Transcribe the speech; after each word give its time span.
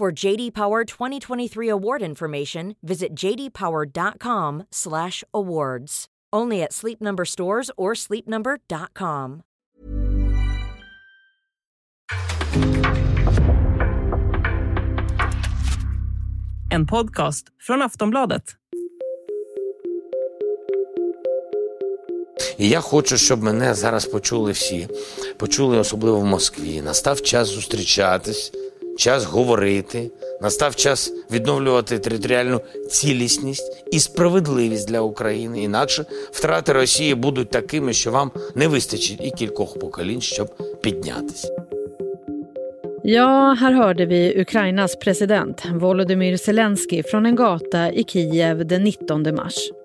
For 0.00 0.08
JD 0.10 0.54
Power 0.54 0.86
2023 0.86 1.68
award 1.68 2.00
information, 2.00 2.74
visit 2.80 3.14
jdpower.com/awards. 3.14 6.06
Only 6.32 6.62
at 6.62 6.72
Sleep 6.72 7.02
Number 7.02 7.26
stores 7.26 7.70
or 7.76 7.94
sleepnumber.com. 7.94 9.42
En 16.70 16.86
podcast 16.86 17.52
från 17.58 17.82
Aftonbladet. 17.82 18.56
І 22.58 22.68
я 22.68 22.80
хочу, 22.80 23.18
щоб 23.18 23.42
мене 23.42 23.74
зараз 23.74 24.06
почули 24.06 24.52
всі, 24.52 24.88
почули 25.36 25.78
особливо 25.78 26.20
в 26.20 26.24
Москві. 26.24 26.82
Настав 26.82 27.22
час 27.22 27.48
зустрічатись. 27.48 28.52
Час 29.00 29.24
говорити, 29.24 30.10
настав 30.40 30.76
час 30.76 31.12
відновлювати 31.30 31.98
територіальну 31.98 32.60
цілісність 32.90 33.84
і 33.92 34.00
справедливість 34.00 34.88
для 34.88 35.00
України. 35.00 35.62
Інакше 35.62 36.04
втрати 36.30 36.72
Росії 36.72 37.14
будуть 37.14 37.50
такими, 37.50 37.92
що 37.92 38.10
вам 38.10 38.30
не 38.54 38.68
вистачить 38.68 39.20
і 39.22 39.30
кількох 39.30 39.78
поколінь, 39.78 40.20
щоб 40.20 40.48
піднятися. 40.80 41.48
Ja, 43.04 43.56
här 43.60 43.72
hörde 43.72 44.04
vi 44.06 44.22
Ukrainas 44.44 44.92
president 45.04 45.56
Volodymyr 45.72 46.36
Zelensky 46.36 47.02
från 47.02 47.26
en 47.26 47.36
gata 47.36 47.90
i 47.92 48.04
Kiev 48.04 48.56
den 48.64 48.84
19 48.84 49.34
mars. 49.34 49.79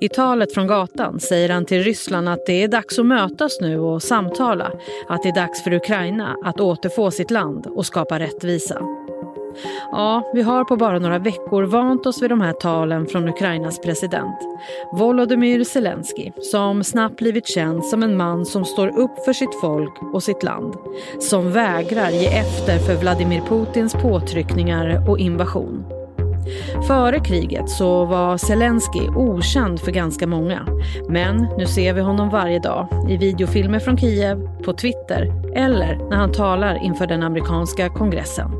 I 0.00 0.08
talet 0.08 0.54
från 0.54 0.66
gatan 0.66 1.20
säger 1.20 1.48
han 1.48 1.64
till 1.64 1.82
Ryssland 1.82 2.28
att 2.28 2.46
det 2.46 2.62
är 2.62 2.68
dags 2.68 2.98
att 2.98 3.06
mötas 3.06 3.60
nu 3.60 3.78
och 3.78 4.02
samtala. 4.02 4.72
Att 5.08 5.22
det 5.22 5.28
är 5.28 5.34
dags 5.34 5.64
för 5.64 5.72
Ukraina 5.72 6.36
att 6.44 6.60
återfå 6.60 7.10
sitt 7.10 7.30
land 7.30 7.66
och 7.66 7.86
skapa 7.86 8.18
rättvisa. 8.18 8.82
Ja, 9.90 10.30
vi 10.34 10.42
har 10.42 10.64
på 10.64 10.76
bara 10.76 10.98
några 10.98 11.18
veckor 11.18 11.62
vant 11.62 12.06
oss 12.06 12.22
vid 12.22 12.30
de 12.30 12.40
här 12.40 12.52
talen 12.52 13.06
från 13.06 13.28
Ukrainas 13.28 13.78
president 13.78 14.36
Volodymyr 14.92 15.64
Zelensky 15.64 16.32
som 16.36 16.84
snabbt 16.84 17.16
blivit 17.16 17.48
känd 17.48 17.84
som 17.84 18.02
en 18.02 18.16
man 18.16 18.46
som 18.46 18.64
står 18.64 18.98
upp 18.98 19.24
för 19.24 19.32
sitt 19.32 19.60
folk 19.60 20.02
och 20.12 20.22
sitt 20.22 20.42
land. 20.42 20.74
Som 21.20 21.52
vägrar 21.52 22.10
ge 22.10 22.26
efter 22.26 22.78
för 22.78 22.96
Vladimir 22.96 23.40
Putins 23.40 23.92
påtryckningar 23.92 25.10
och 25.10 25.18
invasion. 25.18 25.99
Före 26.86 27.20
kriget 27.20 27.70
så 27.70 28.04
var 28.04 28.36
Zelensky 28.36 29.08
okänd 29.08 29.80
för 29.80 29.92
ganska 29.92 30.26
många. 30.26 30.66
Men 31.08 31.48
nu 31.58 31.66
ser 31.66 31.92
vi 31.92 32.00
honom 32.00 32.30
varje 32.30 32.58
dag 32.58 32.88
i 33.08 33.16
videofilmer 33.16 33.78
från 33.78 33.98
Kiev, 33.98 34.62
på 34.64 34.72
Twitter 34.72 35.32
eller 35.56 35.96
när 36.10 36.16
han 36.16 36.32
talar 36.32 36.84
inför 36.84 37.06
den 37.06 37.22
amerikanska 37.22 37.88
kongressen. 37.88 38.50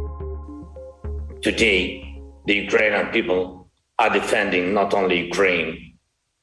Today, 1.42 2.04
the 2.46 2.66
Ukrainian 2.66 3.06
people 3.12 3.60
are 3.96 4.10
defending 4.14 4.74
not 4.74 4.94
only 4.94 5.30
Ukraine, 5.30 5.76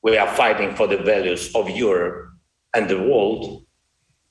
we 0.07 0.21
are 0.21 0.29
fighting 0.29 0.75
for 0.75 0.87
the 0.87 0.97
values 0.97 1.55
of 1.55 1.69
Europe 1.69 2.15
and 2.77 2.87
the 2.87 2.95
world, 2.95 3.65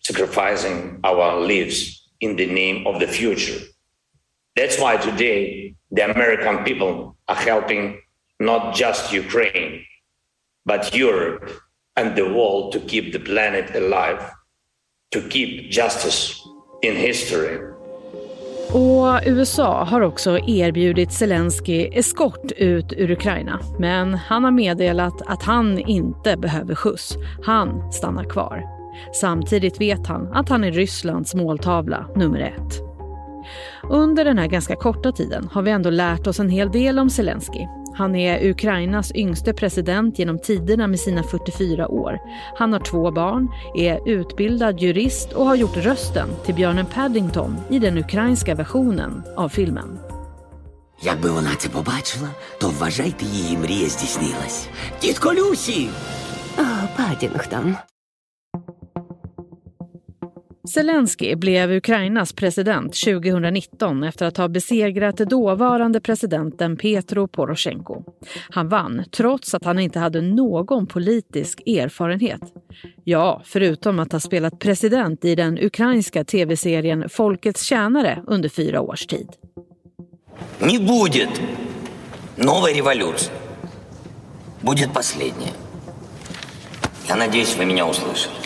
sacrificing 0.07 1.01
our 1.05 1.47
lives 1.47 2.07
in 2.21 2.37
the 2.37 2.47
name 2.47 2.87
of 2.87 3.01
the 3.01 3.07
future. 3.07 3.61
That's 4.57 4.81
why 4.81 4.97
today 4.97 5.66
the 5.97 6.03
American 6.03 6.65
people 6.65 7.17
are 7.29 7.35
helping 7.35 7.97
not 8.39 8.77
just 8.77 9.13
Ukraine, 9.13 9.85
but 10.65 10.95
Europe 10.95 11.51
and 11.97 12.15
the 12.17 12.25
world 12.25 12.73
to 12.73 12.81
keep 12.81 13.13
the 13.13 13.19
planet 13.19 13.75
alive, 13.75 14.21
to 15.11 15.21
keep 15.29 15.71
justice 15.71 16.35
in 16.83 16.97
history. 16.97 17.59
Och 18.73 19.27
USA 19.27 19.85
har 19.85 20.01
också 20.01 20.39
erbjudit 20.39 21.13
Zelensky 21.13 21.89
eskort 21.93 22.53
ut 22.57 22.93
ur 22.97 23.11
Ukraina. 23.11 23.61
Men 23.79 24.15
han 24.15 24.45
har 24.45 24.51
meddelat 24.51 25.23
att 25.27 25.43
han 25.43 25.79
inte 25.79 26.37
behöver 26.37 26.75
skjuts. 26.75 27.17
Han 27.43 27.93
stannar 27.93 28.25
kvar. 28.25 28.63
Samtidigt 29.15 29.81
vet 29.81 30.07
han 30.07 30.33
att 30.33 30.49
han 30.49 30.65
är 30.65 30.73
Rysslands 30.73 31.35
måltavla 31.35 32.07
nummer 32.15 32.41
ett. 32.41 32.86
Under 33.83 34.25
den 34.25 34.39
här 34.39 34.47
ganska 34.47 34.77
korta 34.77 35.13
tiden 35.13 35.49
har 35.53 35.63
vi 35.63 35.71
ändå 35.71 35.91
lärt 35.91 36.27
oss 36.27 36.41
en 36.41 36.49
hel 36.49 36.73
del 36.73 36.99
om 36.99 37.11
Zelensky. 37.11 37.67
Han 37.95 38.17
är 38.17 38.51
Ukrainas 38.51 39.13
yngste 39.15 39.53
president 39.53 40.19
genom 40.19 40.39
tiderna 40.39 40.87
med 40.87 41.01
sina 41.01 41.23
44 41.23 41.89
år. 41.89 42.19
Han 42.57 42.73
har 42.73 42.81
två 42.81 43.11
barn, 43.11 43.49
är 43.77 44.09
utbildad 44.09 44.81
jurist 44.81 45.33
och 45.33 45.47
har 45.47 45.55
gjort 45.55 45.77
rösten 45.77 46.29
till 46.45 46.55
björnen 46.55 46.87
Paddington 46.87 47.57
i 47.71 47.79
den 47.79 47.99
ukrainska 47.99 48.55
versionen 48.55 49.23
av 49.37 49.49
filmen. 49.49 49.99
Якби 51.03 51.31
вона 51.31 51.55
це 51.59 51.69
побачила, 51.69 52.29
то 52.61 52.69
вважайте 52.69 53.25
її 53.25 53.57
мрія 53.57 53.89
здійснилась. 53.89 54.69
Тітко 54.99 55.33
Люсі! 55.35 55.89
О, 56.59 56.63
Падінгтон. 56.97 57.77
Zelensky 60.69 61.37
blev 61.37 61.71
Ukrainas 61.71 62.33
president 62.33 62.95
2019 63.05 64.03
efter 64.05 64.27
att 64.27 64.37
ha 64.37 64.49
besegrat 64.49 65.17
dåvarande 65.17 66.01
presidenten 66.01 66.77
Petro 66.77 67.29
Poroshenko. 67.29 68.03
Han 68.51 68.69
vann 68.69 69.05
trots 69.11 69.55
att 69.55 69.65
han 69.65 69.79
inte 69.79 69.99
hade 69.99 70.21
någon 70.21 70.87
politisk 70.87 71.61
erfarenhet. 71.61 72.41
Ja, 73.05 73.43
förutom 73.45 73.99
att 73.99 74.13
ha 74.13 74.21
spelat 74.21 74.59
president 74.59 75.25
i 75.25 75.35
den 75.35 75.59
ukrainska 75.59 76.25
tv-serien 76.25 77.09
Folkets 77.09 77.63
tjänare 77.63 78.23
under 78.27 78.49
fyra 78.49 78.81
års 78.81 79.07
tid. 79.07 79.29
Det 80.59 80.77
kommer 80.77 81.09
ingen 81.09 81.29
ny 82.37 82.81
revolution. 82.81 83.15
Det 84.61 84.75
blir 84.75 84.87
den 84.95 85.03
sista. 85.03 85.33
Jag 87.09 87.17
hoppas 87.17 87.61
att 87.61 87.67
ni 87.67 87.81
hör 87.81 87.87
mig. 87.87 88.46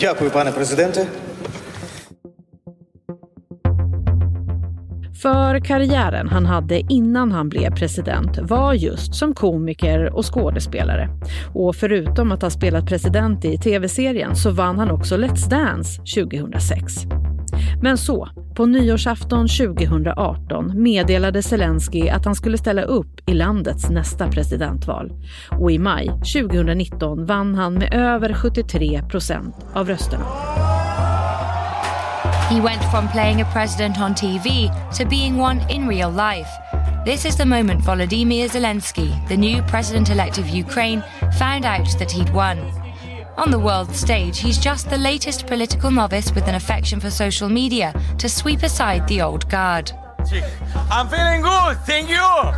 Дякую, 0.00 0.30
пане 0.30 0.52
президенте. 0.52 1.06
För 5.22 5.60
karriären 5.60 6.28
han 6.28 6.46
hade 6.46 6.80
innan 6.88 7.32
han 7.32 7.48
blev 7.48 7.74
president 7.74 8.38
var 8.42 8.74
just 8.74 9.14
som 9.14 9.34
komiker 9.34 10.16
och 10.16 10.34
skådespelare. 10.34 11.08
Och 11.54 11.76
förutom 11.76 12.32
att 12.32 12.42
ha 12.42 12.50
spelat 12.50 12.86
president 12.86 13.44
i 13.44 13.58
tv-serien 13.58 14.36
så 14.36 14.50
vann 14.50 14.78
han 14.78 14.90
också 14.90 15.16
Let's 15.16 15.50
Dance 15.50 16.02
2006. 16.02 17.17
Men 17.82 17.98
så, 17.98 18.28
på 18.54 18.66
nyårsafton 18.66 19.48
2018 19.48 20.82
meddelade 20.82 21.42
Zelensky 21.42 22.08
att 22.08 22.24
han 22.24 22.34
skulle 22.34 22.58
ställa 22.58 22.82
upp 22.82 23.20
i 23.26 23.34
landets 23.34 23.90
nästa 23.90 24.28
presidentval. 24.28 25.12
Och 25.50 25.70
i 25.70 25.78
maj 25.78 26.06
2019 26.06 27.26
vann 27.26 27.54
han 27.54 27.74
med 27.74 27.94
över 27.94 28.34
73 28.34 29.02
procent 29.02 29.56
av 29.74 29.88
rösterna. 29.88 30.24
He 32.50 32.60
went 32.60 32.82
from 32.90 33.08
playing 33.08 33.42
a 33.42 33.46
president 33.52 33.98
on 33.98 34.14
TV 34.14 34.70
to 34.98 35.08
being 35.08 35.40
one 35.40 35.60
in 35.70 35.88
real 35.88 36.10
life. 36.10 36.48
This 37.04 37.26
is 37.26 37.36
the 37.36 37.44
moment 37.44 37.84
Volodymyr 37.86 38.48
Zelensky, 38.48 39.28
the 39.28 39.36
new 39.36 39.62
president 39.70 40.10
elect 40.10 40.38
of 40.38 40.48
Ukraine, 40.48 41.02
found 41.38 41.64
out 41.64 41.98
that 41.98 42.10
he'd 42.10 42.32
won. 42.34 42.87
On 43.46 43.50
the 43.50 43.58
world 43.58 43.94
stage, 43.94 44.40
he's 44.40 44.64
just 44.64 44.90
the 44.90 44.96
latest 44.96 45.46
political 45.46 45.90
novice 45.90 46.34
with 46.34 46.48
an 46.48 46.54
affection 46.54 47.00
for 47.00 47.10
social 47.10 47.48
media 47.48 47.92
to 48.18 48.28
sweep 48.28 48.62
aside 48.62 49.08
the 49.08 49.22
old 49.22 49.50
guard. 49.50 49.92
I'm 50.90 51.08
feeling 51.08 51.42
good, 51.42 51.76
thank 51.86 52.10
you! 52.10 52.52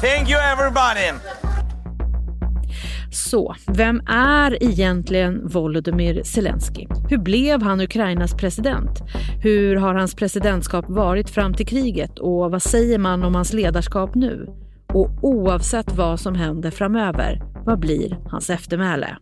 Thank 0.00 0.28
you 0.28 0.38
everybody! 0.38 1.18
Så, 3.10 3.54
vem 3.66 4.00
är 4.08 4.62
egentligen 4.62 5.48
Volodymyr 5.48 6.22
Zelensky? 6.22 6.86
Hur 7.08 7.18
blev 7.18 7.62
han 7.62 7.80
Ukrainas 7.80 8.34
president? 8.34 9.02
Hur 9.42 9.76
har 9.76 9.94
hans 9.94 10.14
presidentskap 10.14 10.84
varit 10.88 11.30
fram 11.30 11.54
till 11.54 11.66
kriget 11.66 12.18
och 12.18 12.50
vad 12.50 12.62
säger 12.62 12.98
man 12.98 13.22
om 13.22 13.34
hans 13.34 13.52
ledarskap 13.52 14.14
nu? 14.14 14.48
Och 14.92 15.10
oavsett 15.22 15.92
vad 15.92 16.20
som 16.20 16.34
händer 16.34 16.70
framöver, 16.70 17.42
vad 17.64 17.78
blir 17.78 18.18
hans 18.30 18.50
eftermäle? 18.50 19.16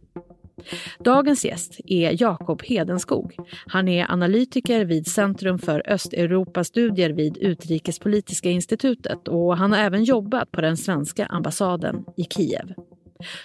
Dagens 0.99 1.45
gäst 1.45 1.81
är 1.85 2.23
Jakob 2.23 2.63
Hedenskog. 2.63 3.37
Han 3.67 3.89
är 3.89 4.13
analytiker 4.13 4.85
vid 4.85 5.07
Centrum 5.07 5.59
för 5.59 5.83
Östeuropastudier 5.87 7.11
vid 7.11 7.39
Utrikespolitiska 7.39 8.51
institutet 8.51 9.29
och 9.29 9.57
han 9.57 9.73
har 9.73 9.79
även 9.79 10.05
jobbat 10.05 10.51
på 10.51 10.61
den 10.61 10.77
svenska 10.77 11.27
ambassaden 11.27 12.05
i 12.17 12.25
Kiev. 12.25 12.75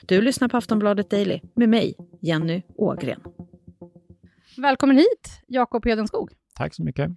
Du 0.05 0.21
lyssnar 0.21 0.47
på 0.47 0.57
Aftonbladet 0.57 1.09
Daily 1.09 1.39
med 1.55 1.69
mig, 1.69 1.95
Jenny 2.21 2.61
Ågren. 2.75 3.21
Välkommen 4.57 4.97
hit, 4.97 5.43
Jakob 5.47 5.85
Hedenskog. 5.85 6.31
Tack 6.55 6.73
så 6.73 6.83
mycket. 6.83 7.11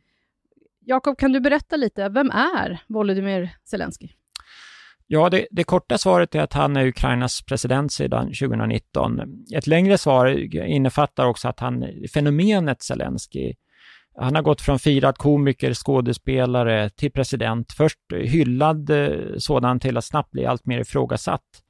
Jakob, 0.84 1.18
kan 1.18 1.32
du 1.32 1.40
berätta 1.40 1.76
lite, 1.76 2.08
vem 2.08 2.30
är 2.30 2.82
Volodymyr 2.86 3.50
Zelensky? 3.64 4.08
Ja, 5.12 5.28
det, 5.28 5.46
det, 5.50 5.64
korta 5.64 5.98
svaret 5.98 6.34
är 6.34 6.40
att 6.40 6.52
han 6.52 6.76
är 6.76 6.86
Ukrainas 6.86 7.42
president 7.42 7.92
sedan 7.92 8.26
2019. 8.26 9.20
Ett 9.54 9.66
längre 9.66 9.98
svar 9.98 10.26
innefattar 10.56 11.26
också 11.26 11.48
att 11.48 11.60
han, 11.60 11.84
fenomenet 12.14 12.82
Zelensky, 12.82 13.54
han 14.14 14.34
har 14.34 14.42
gått 14.42 14.60
från 14.60 14.78
firad 14.78 15.18
komiker, 15.18 15.74
skådespelare 15.74 16.90
till 16.90 17.12
president. 17.12 17.72
Först 17.72 17.98
hyllad 18.12 18.90
eh, 18.90 19.36
sådan 19.38 19.80
till 19.80 19.96
att 19.96 20.04
snabbt 20.04 20.30
bli 20.30 20.46
allt 20.46 20.66
mer 20.66 20.80
ifrågasatt. 20.80 21.62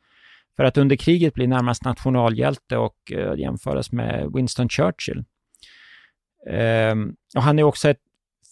För 0.57 0.65
att 0.65 0.79
under 0.79 0.97
kriget 0.97 1.35
bli 1.35 1.47
närmast 1.47 1.85
nationalhjälte 1.85 2.77
och 2.77 3.13
eh, 3.13 3.39
jämföras 3.39 3.93
med 3.93 4.31
Winston 4.35 4.69
Churchill. 4.69 5.25
Ehm, 6.51 7.15
och 7.37 7.43
han 7.43 7.59
är 7.59 7.63
också 7.63 7.89
ett 7.89 8.03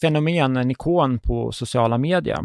fenomen, 0.00 0.56
en 0.56 0.70
ikon 0.70 1.18
på 1.18 1.52
sociala 1.52 1.98
medier. 1.98 2.38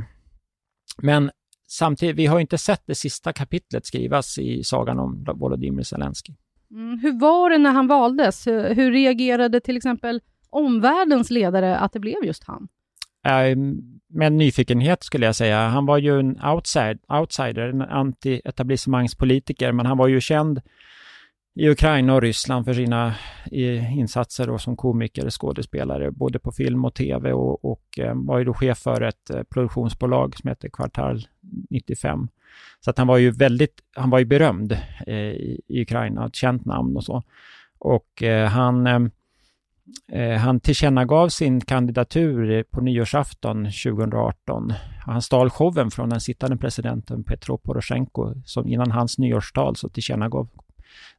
Men 0.98 1.32
samtidigt, 1.74 2.16
vi 2.16 2.26
har 2.26 2.40
inte 2.40 2.58
sett 2.58 2.84
det 2.86 2.96
sista 2.96 3.34
kapitlet 3.34 3.86
skrivas 3.86 4.38
i 4.38 4.64
sagan 4.64 5.00
om 5.00 5.26
Volodymyr 5.36 5.84
Zelensky. 5.84 6.34
Mm, 6.72 7.00
hur 7.00 7.20
var 7.20 7.50
det 7.50 7.58
när 7.58 7.72
han 7.72 7.88
valdes? 7.88 8.48
Hur 8.48 8.92
reagerade 8.92 9.60
till 9.60 9.78
exempel 9.78 10.22
omvärldens 10.50 11.30
ledare 11.30 11.78
att 11.78 11.94
det 11.94 12.00
blev 12.00 12.26
just 12.26 12.44
han? 12.44 12.68
Äh, 13.26 13.58
med 14.10 14.34
nyfikenhet 14.34 15.04
skulle 15.04 15.26
jag 15.26 15.36
säga. 15.36 15.68
Han 15.68 15.86
var 15.86 15.98
ju 15.98 16.20
en 16.20 16.46
outside, 16.46 17.00
outsider, 17.08 17.70
en 17.70 17.82
anti-etablissemangspolitiker, 17.82 19.72
men 19.72 19.86
han 19.86 19.98
var 19.98 20.08
ju 20.08 20.22
känd 20.22 20.62
i 21.56 21.70
Ukraina 21.70 22.16
och 22.16 22.22
Ryssland 22.22 22.66
för 22.66 22.74
sina 22.74 23.16
insatser 23.96 24.48
då 24.48 24.58
som 24.58 24.78
komiker 24.78 25.26
och 25.26 25.42
skådespelare, 25.42 26.12
både 26.12 26.40
på 26.40 26.52
film 26.52 26.86
och 26.86 26.94
tv 26.94 27.34
och, 27.34 27.66
och 27.66 28.00
eh, 28.00 28.14
var 28.16 28.40
ju 28.40 28.46
då 28.46 28.54
chef 28.54 28.78
för 28.78 29.02
ett 29.02 29.30
eh, 29.30 29.44
produktionsbolag 29.44 30.36
som 30.38 30.50
heter 30.50 30.70
Kvartal 30.70 31.28
95. 31.70 32.28
Så 32.80 32.90
att 32.90 32.98
han 32.98 33.08
var 33.08 33.18
ju 33.18 33.32
väldigt, 33.32 33.82
han 33.96 34.10
var 34.10 34.20
ju 34.20 34.26
berömd 34.26 34.72
eh, 35.08 35.16
i, 35.16 35.62
i 35.68 35.82
Ukraina, 35.82 36.26
ett 36.26 36.36
känt 36.36 36.66
namn 36.66 36.98
och 36.98 37.04
så. 37.04 37.24
Och 37.80 38.24
eh, 38.24 38.48
han, 38.48 38.88
eh, 38.88 39.00
eh 40.12 40.38
han 40.38 40.60
tillkännagav 40.60 41.30
sin 41.30 41.62
kandidatur 41.62 42.64
på 42.64 42.82
nyårsafton 42.82 43.66
2018. 43.66 44.74
Han 45.06 45.22
stal 45.22 45.50
showen 45.50 45.92
från 45.92 46.10
den 46.10 46.22
sittande 46.22 46.58
presidenten 46.58 47.24
Petro 47.24 47.58
Poroshenko, 47.58 48.34
som 48.46 48.68
innan 48.68 48.92
hans 48.92 49.18
nyårstal 49.18 49.76
så 49.76 49.90
tillkännagav 49.90 50.50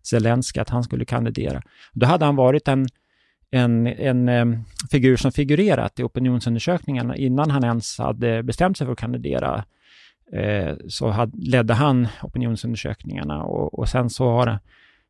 Zelensky 0.03 0.61
att 0.61 0.71
han 0.71 0.85
skulle 0.85 1.05
kandidera. 1.05 1.63
Då 1.93 2.07
hade 2.07 2.25
han 2.25 2.37
varit 2.37 2.69
en, 2.69 2.87
en, 3.51 3.87
en 3.87 4.29
um, 4.29 4.65
figur 4.91 5.17
som 5.17 5.33
figurerat 5.33 6.01
i 6.01 6.03
opinionsundersökningarna 6.03 7.17
innan 7.17 7.51
han 7.51 7.65
ens 7.65 7.99
hade 7.99 8.43
bestämt 8.43 8.79
sig 8.79 8.87
för 8.87 8.93
att 8.93 8.99
kandidera. 8.99 9.65
Eh, 10.33 10.75
så 10.89 11.09
had, 11.09 11.45
ledde 11.45 11.75
han 11.75 12.09
opinionsundersökningarna 12.23 13.43
och, 13.43 13.79
och 13.79 13.89
sen 13.89 14.11
så 14.11 14.31
har 14.31 14.59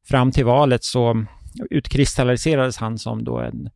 fram 0.08 0.32
till 0.32 0.44
valet 0.44 0.84
så 0.84 1.24
utkristalliserades 1.70 2.76
han 2.76 2.98
som 2.98 3.24
då 3.24 3.38
en, 3.38 3.70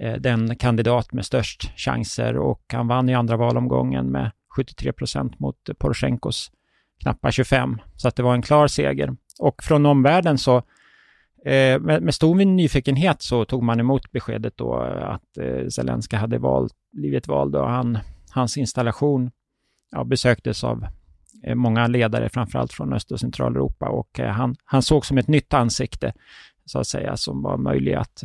eh, 0.00 0.14
den 0.14 0.56
kandidat 0.56 1.12
med 1.12 1.26
störst 1.26 1.78
chanser 1.78 2.36
och 2.36 2.62
han 2.72 2.88
vann 2.88 3.08
i 3.08 3.14
andra 3.14 3.36
valomgången 3.36 4.10
med 4.10 4.30
73 4.56 4.92
procent 4.92 5.38
mot 5.40 5.56
Poroshenkos 5.78 6.50
knappa 7.02 7.30
25. 7.30 7.78
Så 7.96 8.08
att 8.08 8.16
det 8.16 8.22
var 8.22 8.34
en 8.34 8.42
klar 8.42 8.66
seger. 8.66 9.16
Och 9.38 9.62
från 9.62 9.86
omvärlden 9.86 10.38
så, 10.38 10.56
eh, 11.44 11.80
med, 11.80 12.02
med, 12.02 12.14
stor 12.14 12.34
nyfikenhet 12.34 13.22
så 13.22 13.44
tog 13.44 13.62
man 13.62 13.80
emot 13.80 14.12
beskedet 14.12 14.56
då 14.56 14.74
att 15.00 15.38
eh, 15.38 15.68
Zelensky 15.68 16.16
hade 16.16 16.38
valt, 16.38 16.74
blivit 16.92 17.28
vald 17.28 17.56
och 17.56 17.68
han, 17.68 17.98
hans 18.30 18.56
installation 18.56 19.30
ja, 19.90 20.04
besöktes 20.04 20.64
av 20.64 20.86
eh, 21.42 21.54
många 21.54 21.86
ledare, 21.86 22.28
framförallt 22.28 22.72
från 22.72 22.92
Öst 22.92 23.12
och 23.12 23.20
Centraleuropa 23.20 23.88
och 23.88 24.20
eh, 24.20 24.30
han, 24.30 24.56
han 24.64 24.82
såg 24.82 25.06
som 25.06 25.18
ett 25.18 25.28
nytt 25.28 25.54
ansikte, 25.54 26.12
så 26.64 26.78
att 26.78 26.86
säga, 26.86 27.16
som 27.16 27.42
var 27.42 27.56
möjligt 27.56 27.96
att, 27.96 28.24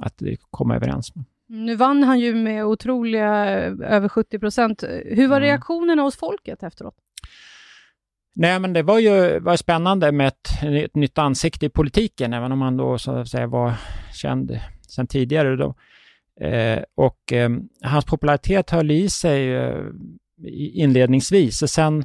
att 0.00 0.22
komma 0.50 0.76
överens 0.76 1.14
med. 1.14 1.24
Nu 1.46 1.76
vann 1.76 2.02
han 2.02 2.20
ju 2.20 2.34
med 2.34 2.64
otroliga 2.64 3.46
över 3.84 4.08
70 4.08 4.38
procent. 4.38 4.82
Hur 5.04 5.28
var 5.28 5.36
mm. 5.36 5.46
reaktionerna 5.46 6.02
hos 6.02 6.16
folket 6.16 6.62
efteråt? 6.62 6.94
Nej, 8.34 8.60
men 8.60 8.72
det 8.72 8.82
var 8.82 8.98
ju 8.98 9.40
var 9.40 9.56
spännande 9.56 10.12
med 10.12 10.28
ett, 10.28 10.50
ett, 10.62 10.94
nytt 10.94 11.18
ansikte 11.18 11.66
i 11.66 11.68
politiken, 11.68 12.32
även 12.32 12.52
om 12.52 12.62
han 12.62 12.76
då 12.76 12.98
så 12.98 13.12
att 13.12 13.28
säga 13.28 13.46
var 13.46 13.72
känd 14.14 14.60
sedan 14.88 15.06
tidigare. 15.06 15.56
Då. 15.56 15.74
Eh, 16.46 16.82
och 16.94 17.32
eh, 17.32 17.50
hans 17.82 18.04
popularitet 18.04 18.70
höll 18.70 18.90
i 18.90 19.08
sig 19.08 19.54
eh, 19.56 19.84
inledningsvis. 20.74 21.62
Och 21.62 21.70
sen 21.70 22.04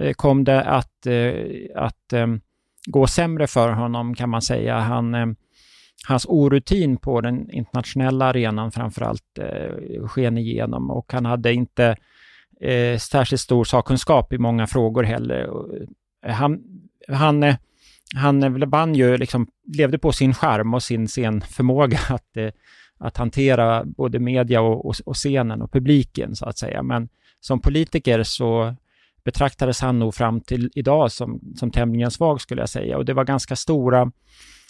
eh, 0.00 0.12
kom 0.12 0.44
det 0.44 0.62
att, 0.62 1.06
eh, 1.06 1.34
att 1.74 2.12
eh, 2.12 2.26
gå 2.86 3.06
sämre 3.06 3.46
för 3.46 3.72
honom, 3.72 4.14
kan 4.14 4.30
man 4.30 4.42
säga. 4.42 4.78
Han, 4.78 5.14
ehm, 5.14 5.36
hans 6.06 6.26
orutin 6.28 6.96
på 6.96 7.20
den 7.20 7.50
internationella 7.50 8.24
arenan 8.24 8.72
framförallt 8.72 9.38
eh, 9.38 10.06
sken 10.06 10.38
igenom 10.38 10.90
och 10.90 11.12
han 11.12 11.24
hade 11.24 11.52
inte 11.52 11.96
eh, 12.64 12.98
särskilt 12.98 13.40
stor 13.40 13.64
sakkunskap 13.64 14.32
i 14.32 14.38
många 14.38 14.66
frågor 14.66 15.02
heller. 15.02 15.48
Eh, 16.26 16.34
han, 16.34 16.60
han, 17.08 17.42
eh, 17.42 17.56
han 18.14 18.42
eh, 18.42 18.68
vann 18.68 18.94
ju, 18.94 19.16
liksom, 19.16 19.46
levde 19.76 19.98
på 19.98 20.12
sin 20.12 20.34
charm 20.34 20.74
och 20.74 20.82
sin, 20.82 21.08
scenförmåga 21.08 21.98
att, 22.08 22.36
eh, 22.36 22.50
att 22.98 23.16
hantera 23.16 23.84
både 23.84 24.18
media 24.18 24.60
och, 24.60 24.86
och, 24.86 24.94
och, 25.06 25.16
scenen 25.16 25.62
och 25.62 25.72
publiken, 25.72 26.36
så 26.36 26.46
att 26.46 26.58
säga. 26.58 26.82
Men 26.82 27.08
som 27.40 27.60
politiker 27.60 28.22
så 28.22 28.74
betraktades 29.24 29.80
han 29.80 29.98
nog 29.98 30.14
fram 30.14 30.40
till 30.40 30.70
idag 30.74 31.12
som, 31.12 31.40
som 31.56 31.70
tämligen 31.70 32.10
svag, 32.10 32.40
skulle 32.40 32.62
jag 32.62 32.68
säga. 32.68 32.96
Och 32.96 33.04
det 33.04 33.12
var 33.12 33.24
ganska 33.24 33.56
stora 33.56 34.12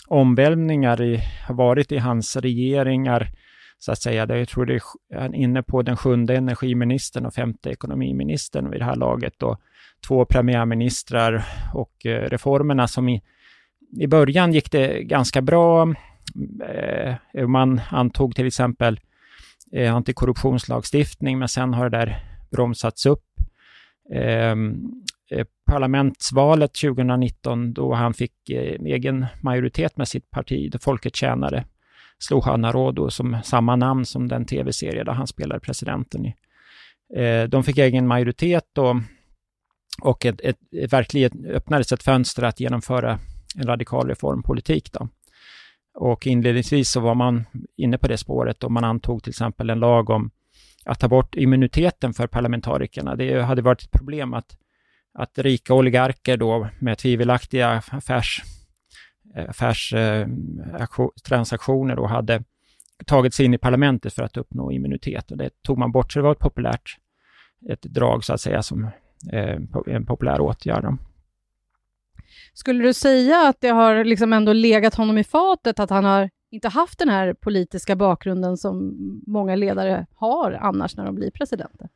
omvälvningar 0.06 1.02
i, 1.02 1.22
har 1.46 1.54
varit 1.54 1.92
i 1.92 1.98
hans 1.98 2.36
regeringar 2.36 3.30
så 3.78 3.92
att 3.92 4.02
säga. 4.02 4.26
Jag 4.38 4.48
tror 4.48 4.66
det 4.66 4.80
är 5.14 5.34
inne 5.34 5.62
på 5.62 5.82
den 5.82 5.96
sjunde 5.96 6.36
energiministern 6.36 7.26
och 7.26 7.34
femte 7.34 7.70
ekonomiministern 7.70 8.70
vid 8.70 8.80
det 8.80 8.84
här 8.84 8.96
laget 8.96 9.42
och 9.42 9.60
två 10.06 10.24
premiärministrar 10.24 11.44
och 11.74 12.06
eh, 12.06 12.28
reformerna 12.28 12.88
som 12.88 13.08
i, 13.08 13.22
i 14.00 14.06
början 14.06 14.52
gick 14.52 14.70
det 14.70 15.02
ganska 15.02 15.42
bra. 15.42 15.94
Eh, 17.34 17.46
man 17.46 17.80
antog 17.90 18.36
till 18.36 18.46
exempel 18.46 19.00
eh, 19.72 19.94
antikorruptionslagstiftning, 19.94 21.38
men 21.38 21.48
sen 21.48 21.74
har 21.74 21.90
det 21.90 21.98
där 21.98 22.18
bromsats 22.50 23.06
upp. 23.06 23.24
Ehm, 24.14 24.92
parlamentsvalet 25.66 26.74
2019 26.74 27.72
då 27.72 27.94
han 27.94 28.14
fick 28.14 28.50
egen 28.86 29.26
majoritet 29.40 29.96
med 29.96 30.08
sitt 30.08 30.30
parti, 30.30 30.70
då 30.72 30.78
Folket 30.78 31.16
tjänade, 31.16 31.64
Sluha 32.18 32.72
Rodo, 32.72 33.10
som 33.10 33.38
samma 33.44 33.76
namn 33.76 34.06
som 34.06 34.28
den 34.28 34.44
tv-serie 34.44 35.04
där 35.04 35.12
han 35.12 35.26
spelade 35.26 35.60
presidenten 35.60 36.26
i. 36.26 36.34
Eh, 37.16 37.44
de 37.44 37.64
fick 37.64 37.78
egen 37.78 38.06
majoritet 38.06 38.78
och, 38.78 38.96
och 40.02 40.26
ett, 40.26 40.40
ett, 40.40 40.58
ett, 40.76 40.92
verkligen 40.92 41.46
öppnades 41.46 41.92
ett 41.92 42.02
fönster 42.02 42.42
att 42.42 42.60
genomföra 42.60 43.18
en 43.56 43.66
radikal 43.66 44.08
reformpolitik. 44.08 44.92
Då. 44.92 45.08
Och 45.94 46.26
inledningsvis 46.26 46.90
så 46.90 47.00
var 47.00 47.14
man 47.14 47.44
inne 47.76 47.98
på 47.98 48.08
det 48.08 48.18
spåret 48.18 48.64
och 48.64 48.72
man 48.72 48.84
antog 48.84 49.22
till 49.22 49.30
exempel 49.30 49.70
en 49.70 49.80
lag 49.80 50.10
om 50.10 50.30
att 50.84 51.00
ta 51.00 51.08
bort 51.08 51.34
immuniteten 51.34 52.14
för 52.14 52.26
parlamentarikerna. 52.26 53.16
Det 53.16 53.42
hade 53.42 53.62
varit 53.62 53.82
ett 53.82 53.90
problem 53.90 54.34
att, 54.34 54.56
att 55.18 55.38
rika 55.38 55.74
oligarker 55.74 56.36
då 56.36 56.68
med 56.78 56.98
tvivelaktiga 56.98 57.82
affärs 57.90 58.42
affärstransaktioner 59.34 61.98
och 61.98 62.08
hade 62.08 62.44
tagit 63.06 63.34
sig 63.34 63.46
in 63.46 63.54
i 63.54 63.58
parlamentet 63.58 64.12
för 64.12 64.22
att 64.22 64.36
uppnå 64.36 64.72
immunitet. 64.72 65.30
Och 65.30 65.36
det 65.36 65.62
tog 65.62 65.78
man 65.78 65.92
bort, 65.92 66.12
så 66.12 66.18
det 66.18 66.22
var 66.22 66.32
ett 66.32 66.38
populärt 66.38 66.98
ett 67.68 67.82
drag 67.82 68.24
så 68.24 68.32
att 68.32 68.40
säga, 68.40 68.62
som 68.62 68.84
eh, 69.32 69.58
en 69.86 70.06
populär 70.06 70.40
åtgärd. 70.40 70.96
Skulle 72.54 72.84
du 72.84 72.94
säga 72.94 73.48
att 73.48 73.60
det 73.60 73.68
har 73.68 74.04
liksom 74.04 74.32
ändå 74.32 74.52
legat 74.52 74.94
honom 74.94 75.18
i 75.18 75.24
fatet, 75.24 75.80
att 75.80 75.90
han 75.90 76.04
har 76.04 76.30
inte 76.50 76.68
haft 76.68 76.98
den 76.98 77.08
här 77.08 77.34
politiska 77.34 77.96
bakgrunden 77.96 78.56
som 78.56 78.94
många 79.26 79.56
ledare 79.56 80.06
har 80.14 80.52
annars 80.52 80.96
när 80.96 81.04
de 81.04 81.14
blir 81.14 81.30
presidenter? 81.30 81.88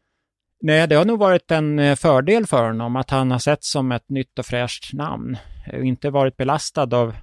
Nej, 0.61 0.89
det 0.89 0.95
har 0.95 1.05
nog 1.05 1.19
varit 1.19 1.51
en 1.51 1.79
eh, 1.79 1.97
fördel 1.97 2.47
för 2.47 2.67
honom 2.67 2.97
att 2.97 3.11
han 3.11 3.31
har 3.31 3.39
sett 3.39 3.65
som 3.65 3.93
ett 3.93 4.09
nytt 4.09 4.39
och 4.39 4.47
fräscht 4.47 4.93
namn 4.93 5.37
och 5.73 5.85
inte 5.85 6.11
varit 6.11 6.37
belastad 6.37 6.97
av 6.97 7.09
eh, 7.09 7.15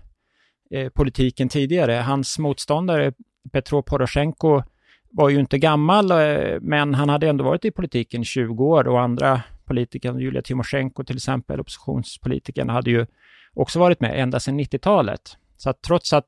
Eh, 0.75 0.89
politiken 0.89 1.50
tidigare. 1.50 1.91
Hans 1.91 2.39
motståndare 2.39 3.13
Petro 3.51 3.82
Poroshenko 3.82 4.63
var 5.12 5.29
ju 5.29 5.39
inte 5.39 5.58
gammal, 5.58 6.12
eh, 6.12 6.60
men 6.62 6.94
han 6.94 7.10
hade 7.10 7.29
ändå 7.29 7.44
varit 7.44 7.65
i 7.65 7.72
politiken 7.72 8.24
20 8.24 8.65
år 8.65 8.88
och 8.88 9.01
andra 9.01 9.41
politiker, 9.65 10.20
Julia 10.20 10.41
Tymosjenko 10.41 11.03
till 11.03 11.15
exempel, 11.15 11.60
oppositionspolitikern, 11.60 12.70
hade 12.70 12.91
ju 12.91 13.05
också 13.53 13.79
varit 13.79 14.00
med 14.00 14.20
ända 14.20 14.39
sedan 14.39 14.60
90-talet. 14.60 15.38
Så 15.58 15.70
att 15.70 15.82
trots 15.82 16.13
att 16.13 16.27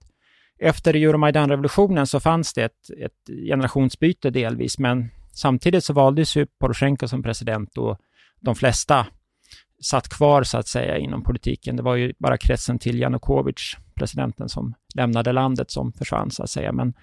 efter 0.59 0.93
Euromaidan-revolutionen 0.93 2.07
så 2.07 2.19
fanns 2.19 2.53
det 2.53 2.63
ett, 2.63 2.89
ett 2.99 3.35
generationsbyte 3.47 4.29
delvis, 4.29 4.79
men 4.79 5.09
samtidigt 5.33 5.83
så 5.83 5.93
valdes 5.93 6.35
ju 6.37 6.45
Poroshenko 6.59 7.07
som 7.07 7.23
president 7.23 7.77
och 7.77 7.97
de 8.39 8.55
flesta 8.55 9.07
satt 9.83 10.09
kvar 10.09 10.43
så 10.43 10.57
att 10.57 10.67
säga 10.67 10.97
inom 10.97 11.23
politiken. 11.23 11.75
Det 11.75 11.83
var 11.83 11.95
ju 11.95 12.13
bara 12.19 12.37
kretsen 12.37 12.79
till 12.79 12.99
Janukovic, 12.99 13.75
presidenten, 13.97 14.49
som 14.49 14.73
lämnade 14.95 15.31
landet 15.31 15.71
som 15.71 15.93
försvann 15.93 16.31
så 16.31 16.43
att 16.43 16.49
säga. 16.49 16.71
Men, 16.71 16.93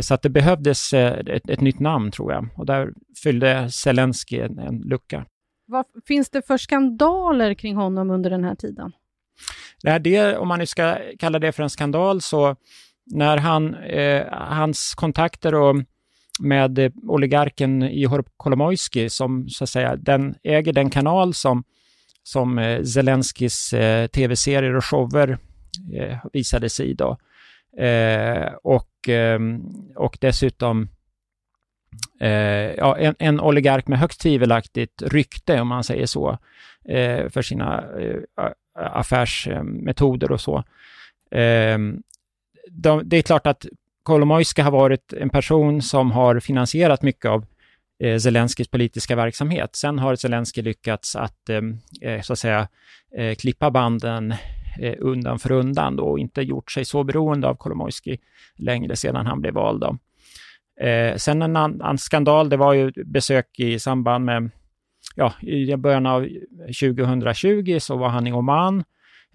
så 0.00 0.14
att 0.14 0.22
det 0.22 0.30
behövdes 0.30 0.92
eh, 0.92 1.12
ett, 1.12 1.50
ett 1.50 1.60
nytt 1.60 1.80
namn 1.80 2.10
tror 2.10 2.32
jag 2.32 2.48
och 2.56 2.66
där 2.66 2.92
fyllde 3.22 3.70
Zelensky 3.70 4.40
en, 4.40 4.58
en 4.58 4.78
lucka. 4.78 5.24
Vad 5.66 5.84
finns 6.06 6.30
det 6.30 6.46
för 6.46 6.58
skandaler 6.58 7.54
kring 7.54 7.76
honom 7.76 8.10
under 8.10 8.30
den 8.30 8.44
här 8.44 8.54
tiden? 8.54 8.92
Det, 9.82 9.98
det, 9.98 10.36
om 10.36 10.48
man 10.48 10.58
nu 10.58 10.66
ska 10.66 10.98
kalla 11.18 11.38
det 11.38 11.52
för 11.52 11.62
en 11.62 11.70
skandal, 11.70 12.20
så 12.20 12.56
när 13.06 13.36
han, 13.36 13.74
eh, 13.74 14.26
hans 14.30 14.94
kontakter 14.94 15.54
och 15.54 15.76
med 16.40 16.92
oligarken 17.02 17.82
Ihor 17.82 18.24
Kolomoisky 18.36 19.08
som 19.08 19.48
så 19.48 19.64
att 19.64 19.70
säga, 19.70 19.96
den 19.96 20.34
äger 20.42 20.72
den 20.72 20.90
kanal 20.90 21.34
som, 21.34 21.64
som 22.22 22.58
eh, 22.58 22.82
Zelenskis 22.82 23.72
eh, 23.72 24.06
tv-serier 24.06 24.76
och 24.76 24.84
shower 24.84 25.38
eh, 26.32 26.68
sig 26.68 26.94
då. 26.94 27.18
Eh, 27.82 28.52
och, 28.62 29.08
eh, 29.08 29.38
och 29.96 30.18
dessutom 30.20 30.88
eh, 32.20 32.74
ja, 32.76 32.98
en, 32.98 33.14
en 33.18 33.40
oligark 33.40 33.86
med 33.88 33.98
högst 33.98 34.20
tvivelaktigt 34.20 35.02
rykte, 35.02 35.60
om 35.60 35.68
man 35.68 35.84
säger 35.84 36.06
så, 36.06 36.38
eh, 36.84 37.28
för 37.28 37.42
sina 37.42 37.84
eh, 38.00 38.18
affärsmetoder 38.74 40.32
och 40.32 40.40
så. 40.40 40.64
Ehm, 41.30 42.02
de, 42.70 43.02
det 43.04 43.16
är 43.16 43.22
klart 43.22 43.46
att 43.46 43.66
Kolomojska 44.02 44.64
har 44.64 44.70
varit 44.70 45.12
en 45.12 45.30
person 45.30 45.82
som 45.82 46.10
har 46.10 46.40
finansierat 46.40 47.02
mycket 47.02 47.30
av 47.30 47.46
eh, 48.02 48.18
Zelenskis 48.18 48.68
politiska 48.68 49.16
verksamhet. 49.16 49.76
Sen 49.76 49.98
har 49.98 50.16
Zelensky 50.16 50.62
lyckats 50.62 51.16
att, 51.16 51.48
ehm, 51.48 51.78
eh, 52.00 52.20
så 52.20 52.32
att 52.32 52.38
säga, 52.38 52.68
eh, 53.16 53.34
klippa 53.34 53.70
banden 53.70 54.34
Eh, 54.80 54.94
undan 54.98 55.38
för 55.38 55.52
undan 55.52 55.96
då, 55.96 56.04
och 56.04 56.18
inte 56.18 56.42
gjort 56.42 56.70
sig 56.70 56.84
så 56.84 57.04
beroende 57.04 57.48
av 57.48 57.54
Kolomoisky 57.54 58.16
längre 58.56 58.96
sedan 58.96 59.26
han 59.26 59.40
blev 59.40 59.54
vald. 59.54 59.80
Då. 59.80 59.98
Eh, 60.86 61.16
sen 61.16 61.42
en 61.42 61.56
annan 61.56 61.98
skandal, 61.98 62.48
det 62.48 62.56
var 62.56 62.72
ju 62.72 62.92
besök 63.04 63.58
i 63.58 63.78
samband 63.78 64.24
med 64.24 64.50
ja, 65.16 65.32
i 65.40 65.76
början 65.76 66.06
av 66.06 66.28
2020 66.80 67.78
så 67.80 67.96
var 67.96 68.08
han 68.08 68.26
i 68.26 68.32
Oman 68.32 68.84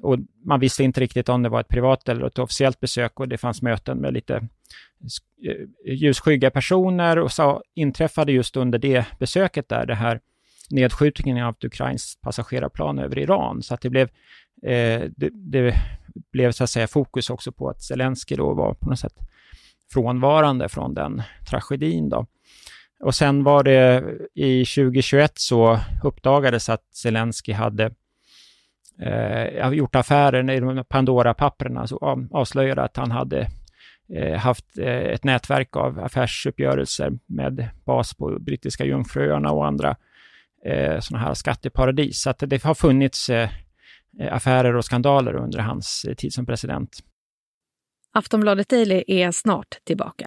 och 0.02 0.18
man 0.46 0.60
visste 0.60 0.84
inte 0.84 1.02
riktigt 1.02 1.30
om 1.30 1.44
det 1.44 1.50
var 1.50 1.60
ett 1.60 1.68
privat 1.68 2.10
eller 2.10 2.26
ett 2.26 2.40
officiellt 2.40 2.80
besök 2.80 3.20
och 3.20 3.28
det 3.28 3.38
fanns 3.38 3.62
möten 3.62 3.98
med 3.98 4.14
lite 4.14 4.36
eh, 4.36 5.94
ljusskygga 5.94 6.52
personer 6.52 7.20
och 7.20 7.32
så 7.32 7.64
inträffade 7.74 8.32
just 8.32 8.58
under 8.58 8.80
det 8.80 9.06
besöket 9.20 9.70
där 9.70 9.86
det 9.86 9.96
här 9.96 10.20
nedskjutningen 10.70 11.46
av 11.46 11.54
ett 11.54 11.64
ukrainskt 11.64 12.22
passagerarplan 12.22 13.00
över 13.00 13.20
Iran. 13.20 13.64
Så 13.64 13.74
att 13.74 13.82
det 13.82 13.90
blev, 13.90 14.10
eh, 14.64 15.02
det, 15.16 15.30
det, 15.34 15.76
blev 16.32 16.52
så 16.52 16.64
att 16.64 16.70
säga 16.70 16.88
fokus 16.88 17.30
också 17.30 17.52
på 17.52 17.70
att 17.70 17.82
Zelensky 17.82 18.36
då 18.36 18.54
var 18.54 18.74
på 18.74 18.90
något 18.90 19.00
sätt 19.00 19.14
frånvarande 19.94 20.70
från 20.70 20.94
den 20.94 21.22
tragedin. 21.50 22.10
Då. 22.10 22.26
Och 23.00 23.16
sen 23.16 23.44
var 23.44 23.64
det 23.64 24.04
i 24.36 24.66
2021 24.66 25.32
så 25.36 25.80
uppdagades 26.04 26.70
att 26.70 26.96
Zelensky 26.96 27.54
hade 27.54 27.92
eh, 29.02 29.70
gjort 29.70 29.96
affärer 29.96 30.52
i 30.52 30.60
de 30.60 30.84
Pandora-papperna, 30.90 31.88
så 31.88 32.28
avslöjade 32.32 32.84
att 32.84 32.98
han 32.98 33.12
hade 33.12 33.48
eh, 34.14 34.38
haft 34.38 34.78
eh, 34.78 34.88
ett 34.88 35.24
nätverk 35.24 35.76
av 35.76 36.00
affärsuppgörelser 36.00 37.12
med 37.26 37.70
bas 37.86 38.14
på 38.14 38.38
brittiska 38.40 38.86
Jungfruöarna 38.86 39.52
och 39.52 39.68
andra 39.68 39.96
eh, 40.66 41.00
sådana 41.00 41.26
här 41.26 41.34
skatteparadis. 41.34 42.22
Så 42.22 42.30
att 42.30 42.44
det 42.48 42.64
har 42.64 42.74
funnits 42.74 43.30
eh, 43.30 43.50
affärer 44.20 44.76
och 44.76 44.86
skandaler 44.86 45.36
under 45.36 45.60
hans 45.60 46.06
eh, 46.08 46.14
tid 46.16 46.34
som 46.34 46.46
president. 46.46 47.00
Aftonbladet 48.14 48.70
Daily 48.70 49.04
är 49.08 49.32
snart 49.32 49.78
tillbaka. 49.84 50.26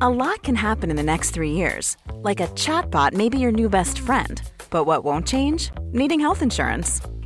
A 0.00 0.08
lot 0.08 0.42
can 0.42 0.56
happen 0.56 0.90
in 0.90 0.96
the 0.96 1.02
next 1.02 1.34
three 1.34 1.52
years. 1.52 1.96
Like 2.24 2.44
a 2.44 2.46
chatbot 2.56 3.12
may 3.12 3.30
be 3.30 3.38
your 3.38 3.52
new 3.52 3.68
best 3.68 3.98
friend. 3.98 4.40
But 4.70 4.86
what 4.86 5.04
won't 5.04 5.28
change? 5.28 5.70
Needing 5.92 6.20
health 6.20 6.42
insurance. 6.42 7.02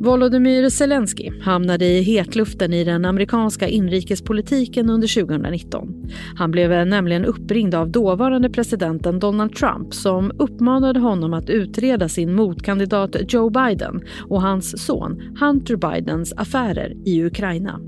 Volodymyr 0.00 0.68
Zelensky 0.68 1.30
hamnade 1.40 1.84
i 1.84 2.02
hetluften 2.02 2.72
i 2.72 2.84
den 2.84 3.04
amerikanska 3.04 3.68
inrikespolitiken 3.68 4.90
under 4.90 5.22
2019. 5.22 6.10
Han 6.36 6.50
blev 6.50 6.86
nämligen 6.86 7.24
uppringd 7.24 7.74
av 7.74 7.90
dåvarande 7.90 8.50
presidenten 8.50 9.18
Donald 9.18 9.54
Trump 9.54 9.94
som 9.94 10.32
uppmanade 10.38 11.00
honom 11.00 11.34
att 11.34 11.50
utreda 11.50 12.08
sin 12.08 12.34
motkandidat 12.34 13.16
Joe 13.28 13.50
Biden 13.50 14.00
och 14.28 14.42
hans 14.42 14.86
son 14.86 15.36
Hunter 15.40 15.76
Bidens 15.76 16.32
affärer 16.36 16.92
i 17.04 17.24
Ukraina. 17.24 17.80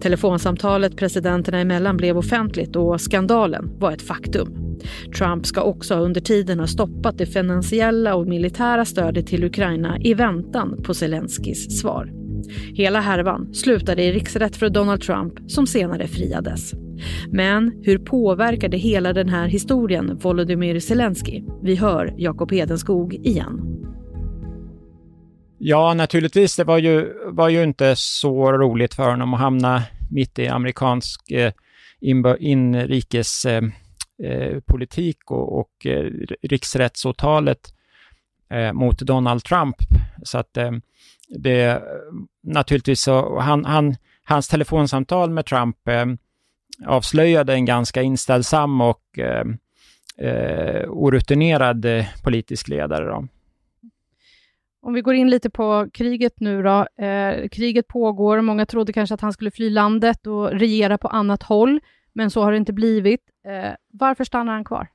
Telefonsamtalet 0.00 0.96
presidenterna 0.96 1.58
emellan 1.58 1.96
blev 1.96 2.18
offentligt 2.18 2.76
och 2.76 3.00
skandalen 3.00 3.70
var 3.78 3.92
ett 3.92 4.02
faktum. 4.02 4.65
Trump 5.18 5.46
ska 5.46 5.62
också 5.62 5.94
under 5.94 6.20
tiden 6.20 6.60
ha 6.60 6.66
stoppat 6.66 7.18
det 7.18 7.26
finansiella 7.26 8.14
och 8.14 8.26
militära 8.26 8.84
stödet 8.84 9.26
till 9.26 9.44
Ukraina 9.44 9.98
i 10.00 10.14
väntan 10.14 10.82
på 10.82 10.94
Zelenskis 10.94 11.80
svar. 11.80 12.12
Hela 12.74 13.00
härvan 13.00 13.54
slutade 13.54 14.02
i 14.02 14.12
riksrätt 14.12 14.56
för 14.56 14.68
Donald 14.68 15.00
Trump 15.00 15.32
som 15.46 15.66
senare 15.66 16.06
friades. 16.06 16.72
Men 17.30 17.72
hur 17.82 17.98
påverkade 17.98 18.76
hela 18.76 19.12
den 19.12 19.28
här 19.28 19.46
historien 19.48 20.18
Volodymyr 20.22 20.80
Zelensky? 20.80 21.42
Vi 21.62 21.76
hör 21.76 22.14
Jakob 22.16 22.52
Hedenskog 22.52 23.14
igen. 23.14 23.60
Ja, 25.58 25.94
naturligtvis. 25.94 26.56
Det 26.56 26.64
var 26.64 26.78
ju, 26.78 27.12
var 27.26 27.48
ju 27.48 27.62
inte 27.62 27.94
så 27.96 28.52
roligt 28.52 28.94
för 28.94 29.10
honom 29.10 29.34
att 29.34 29.40
hamna 29.40 29.82
mitt 30.10 30.38
i 30.38 30.48
amerikansk 30.48 31.30
eh, 31.30 31.52
inrikes 32.38 33.44
eh, 33.44 33.62
Eh, 34.22 34.60
politik 34.60 35.30
och, 35.30 35.58
och 35.58 35.86
eh, 35.86 36.10
riksrättsåtalet 36.42 37.74
eh, 38.50 38.72
mot 38.72 38.98
Donald 38.98 39.44
Trump. 39.44 39.76
Så 40.22 40.38
att 40.38 40.56
eh, 40.56 40.72
det 41.28 41.82
naturligtvis 42.42 43.00
så, 43.00 43.38
han, 43.38 43.64
han, 43.64 43.96
hans 44.24 44.48
telefonsamtal 44.48 45.30
med 45.30 45.46
Trump 45.46 45.88
eh, 45.88 46.06
avslöjade 46.86 47.54
en 47.54 47.64
ganska 47.64 48.02
inställsam 48.02 48.80
och 48.80 49.18
eh, 49.18 49.44
eh 50.18 50.88
orutinerad 50.88 51.84
eh, 51.84 52.04
politisk 52.24 52.68
ledare. 52.68 53.04
Då. 53.04 53.28
Om 54.82 54.94
vi 54.94 55.00
går 55.00 55.14
in 55.14 55.30
lite 55.30 55.50
på 55.50 55.88
kriget 55.92 56.40
nu 56.40 56.62
då. 56.62 57.04
Eh, 57.04 57.48
kriget 57.48 57.88
pågår. 57.88 58.40
Många 58.40 58.66
trodde 58.66 58.92
kanske 58.92 59.14
att 59.14 59.20
han 59.20 59.32
skulle 59.32 59.50
fly 59.50 59.70
landet 59.70 60.26
och 60.26 60.50
regera 60.50 60.98
på 60.98 61.08
annat 61.08 61.42
håll 61.42 61.80
men 62.16 62.30
så 62.30 62.42
har 62.42 62.52
det 62.52 62.58
inte 62.58 62.72
blivit. 62.72 63.20
Eh, 63.48 63.72
varför 63.92 64.24
stannar 64.24 64.52
han 64.52 64.64
kvar? 64.64 64.88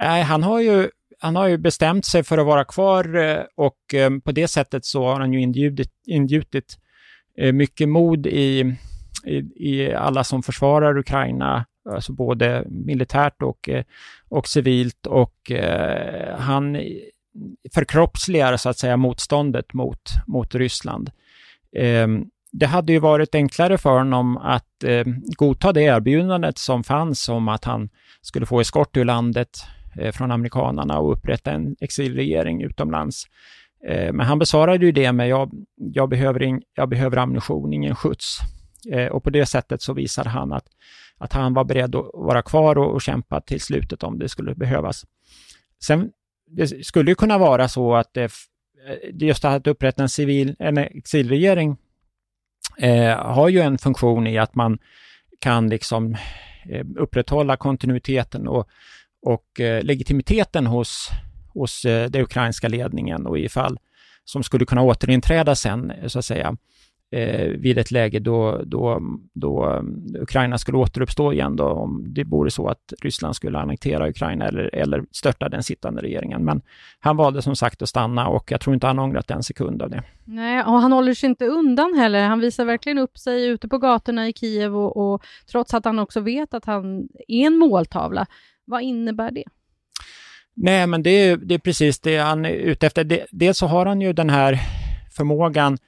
Nej, 0.00 0.22
han 0.22 0.42
har 0.42 0.60
ju 0.60 0.90
han 1.18 1.36
har 1.36 1.48
ju 1.48 1.58
bestämt 1.58 2.04
sig 2.06 2.22
för 2.22 2.38
att 2.38 2.46
vara 2.46 2.64
kvar 2.64 3.16
eh, 3.16 3.42
och 3.54 3.94
eh, 3.94 4.10
på 4.24 4.32
det 4.32 4.48
sättet 4.48 4.84
så 4.84 5.04
har 5.04 5.20
han 5.20 5.32
ju 5.32 5.40
ingjutit, 5.40 5.92
ingjutit 6.06 6.78
eh, 7.38 7.52
mycket 7.52 7.88
mod 7.88 8.26
i, 8.26 8.76
i, 9.24 9.36
i, 9.56 9.94
alla 9.94 10.24
som 10.24 10.42
försvarar 10.42 10.98
Ukraina, 10.98 11.66
alltså 11.90 12.12
både 12.12 12.64
militärt 12.68 13.42
och, 13.42 13.68
eh, 13.68 13.84
och 14.28 14.48
civilt 14.48 15.06
och 15.06 15.50
eh, 15.50 16.38
han 16.38 16.76
förkroppsligar 17.74 18.56
så 18.56 18.68
att 18.68 18.78
säga 18.78 18.96
motståndet 18.96 19.72
mot, 19.72 20.10
mot 20.26 20.54
Ryssland. 20.54 21.10
Ehm, 21.76 22.24
det 22.58 22.66
hade 22.66 22.92
ju 22.92 22.98
varit 22.98 23.34
enklare 23.34 23.78
för 23.78 23.98
honom 23.98 24.36
att 24.36 24.84
eh, 24.84 25.04
godta 25.36 25.72
det 25.72 25.82
erbjudandet 25.82 26.58
som 26.58 26.84
fanns 26.84 27.28
om 27.28 27.48
att 27.48 27.64
han 27.64 27.88
skulle 28.20 28.46
få 28.46 28.60
eskort 28.60 28.96
ur 28.96 29.04
landet 29.04 29.48
eh, 29.98 30.12
från 30.12 30.30
amerikanarna 30.30 30.98
och 30.98 31.12
upprätta 31.12 31.52
en 31.52 31.76
exilregering 31.80 32.62
utomlands. 32.62 33.24
Eh, 33.88 34.12
men 34.12 34.26
han 34.26 34.38
besvarade 34.38 34.86
ju 34.86 34.92
det 34.92 35.12
med 35.12 35.28
jag, 35.28 35.50
jag, 35.76 36.08
behöver, 36.08 36.42
in, 36.42 36.62
jag 36.74 36.88
behöver 36.88 37.16
ammunition, 37.16 37.72
ingen 37.72 37.96
skjuts. 37.96 38.38
Eh, 38.92 39.06
och 39.06 39.24
på 39.24 39.30
det 39.30 39.46
sättet 39.46 39.82
så 39.82 39.92
visade 39.92 40.28
han 40.28 40.52
att, 40.52 40.66
att 41.18 41.32
han 41.32 41.54
var 41.54 41.64
beredd 41.64 41.94
att 41.94 42.10
vara 42.14 42.42
kvar 42.42 42.78
och, 42.78 42.94
och 42.94 43.02
kämpa 43.02 43.40
till 43.40 43.60
slutet 43.60 44.02
om 44.02 44.18
det 44.18 44.28
skulle 44.28 44.54
behövas. 44.54 45.04
Sen, 45.84 46.10
det 46.50 46.84
skulle 46.86 47.10
ju 47.10 47.14
kunna 47.14 47.38
vara 47.38 47.68
så 47.68 47.94
att 47.94 48.14
det, 48.14 48.24
eh, 48.24 48.30
just 49.12 49.44
att 49.44 49.66
upprätta 49.66 50.02
en, 50.02 50.08
civil, 50.08 50.56
en 50.58 50.78
exilregering 50.78 51.76
eh, 52.78 53.16
har 53.16 53.48
ju 53.48 53.60
en 53.60 53.78
funktion 53.78 54.26
i 54.26 54.38
att 54.38 54.54
man 54.54 54.78
kan 55.40 55.68
liksom 55.68 56.16
eh, 56.70 56.86
upprätthålla 56.96 57.56
kontinuiteten 57.56 58.48
och, 58.48 58.68
och 59.22 59.60
eh, 59.60 59.82
legitimiteten 59.82 60.66
hos, 60.66 61.08
hos 61.54 61.84
eh, 61.84 62.10
den 62.10 62.22
ukrainska 62.22 62.68
ledningen 62.68 63.26
och 63.26 63.38
ifall 63.38 63.78
som 64.24 64.42
skulle 64.42 64.64
kunna 64.64 64.82
återinträda 64.82 65.54
sen, 65.54 65.90
eh, 65.90 66.06
så 66.06 66.18
att 66.18 66.24
säga, 66.24 66.56
eh, 67.12 67.48
vid 67.48 67.78
ett 67.78 67.90
läge 67.90 68.18
då, 68.18 68.62
då, 68.64 69.00
då 69.32 69.66
um, 69.66 70.16
Ukraina 70.20 70.58
skulle 70.58 70.78
återuppstå 70.78 71.32
igen 71.32 71.56
då, 71.56 71.64
om 71.64 72.04
det 72.14 72.24
vore 72.24 72.50
så 72.50 72.68
att 72.68 72.92
Ryssland 73.02 73.36
skulle 73.36 73.58
annektera 73.58 74.08
Ukraina 74.08 74.48
eller, 74.48 74.74
eller 74.74 75.04
störta 75.10 75.48
den 75.48 75.62
sittande 75.62 76.02
regeringen. 76.02 76.44
Men 76.44 76.62
han 76.98 77.16
valde 77.16 77.42
som 77.42 77.56
sagt 77.56 77.82
att 77.82 77.88
stanna 77.88 78.28
och 78.28 78.50
jag 78.50 78.60
tror 78.60 78.74
inte 78.74 78.86
han 78.86 78.98
ångrat 78.98 79.30
en 79.30 79.42
sekund 79.42 79.82
av 79.82 79.90
det. 79.90 80.02
Nej, 80.24 80.64
och 80.64 80.80
han 80.80 80.92
håller 80.92 81.14
sig 81.14 81.28
inte 81.28 81.46
undan 81.46 81.94
heller. 81.94 82.26
Han 82.26 82.40
visar 82.40 82.64
verkligen 82.64 82.98
upp 82.98 83.18
sig 83.18 83.46
ute 83.46 83.68
på 83.68 83.78
gatorna 83.78 84.28
i 84.28 84.32
Kiev 84.32 84.76
och, 84.76 84.96
och 84.96 85.22
trots 85.50 85.74
att 85.74 85.84
han 85.84 85.98
också 85.98 86.20
vet 86.20 86.54
att 86.54 86.64
han 86.64 87.08
är 87.28 87.46
en 87.46 87.56
måltavla. 87.56 88.26
Vad 88.64 88.82
innebär 88.82 89.30
det? 89.30 89.44
Nej, 90.56 90.86
men 90.86 91.02
det 91.02 91.10
är, 91.10 91.36
det 91.36 91.54
är 91.54 91.58
precis 91.58 92.00
det 92.00 92.18
han 92.18 92.44
är 92.44 92.50
ute 92.50 92.86
efter. 92.86 93.26
Dels 93.30 93.58
så 93.58 93.66
har 93.66 93.86
han 93.86 94.00
ju 94.00 94.12
den 94.12 94.30
här 94.30 94.60
förmågan 95.16 95.78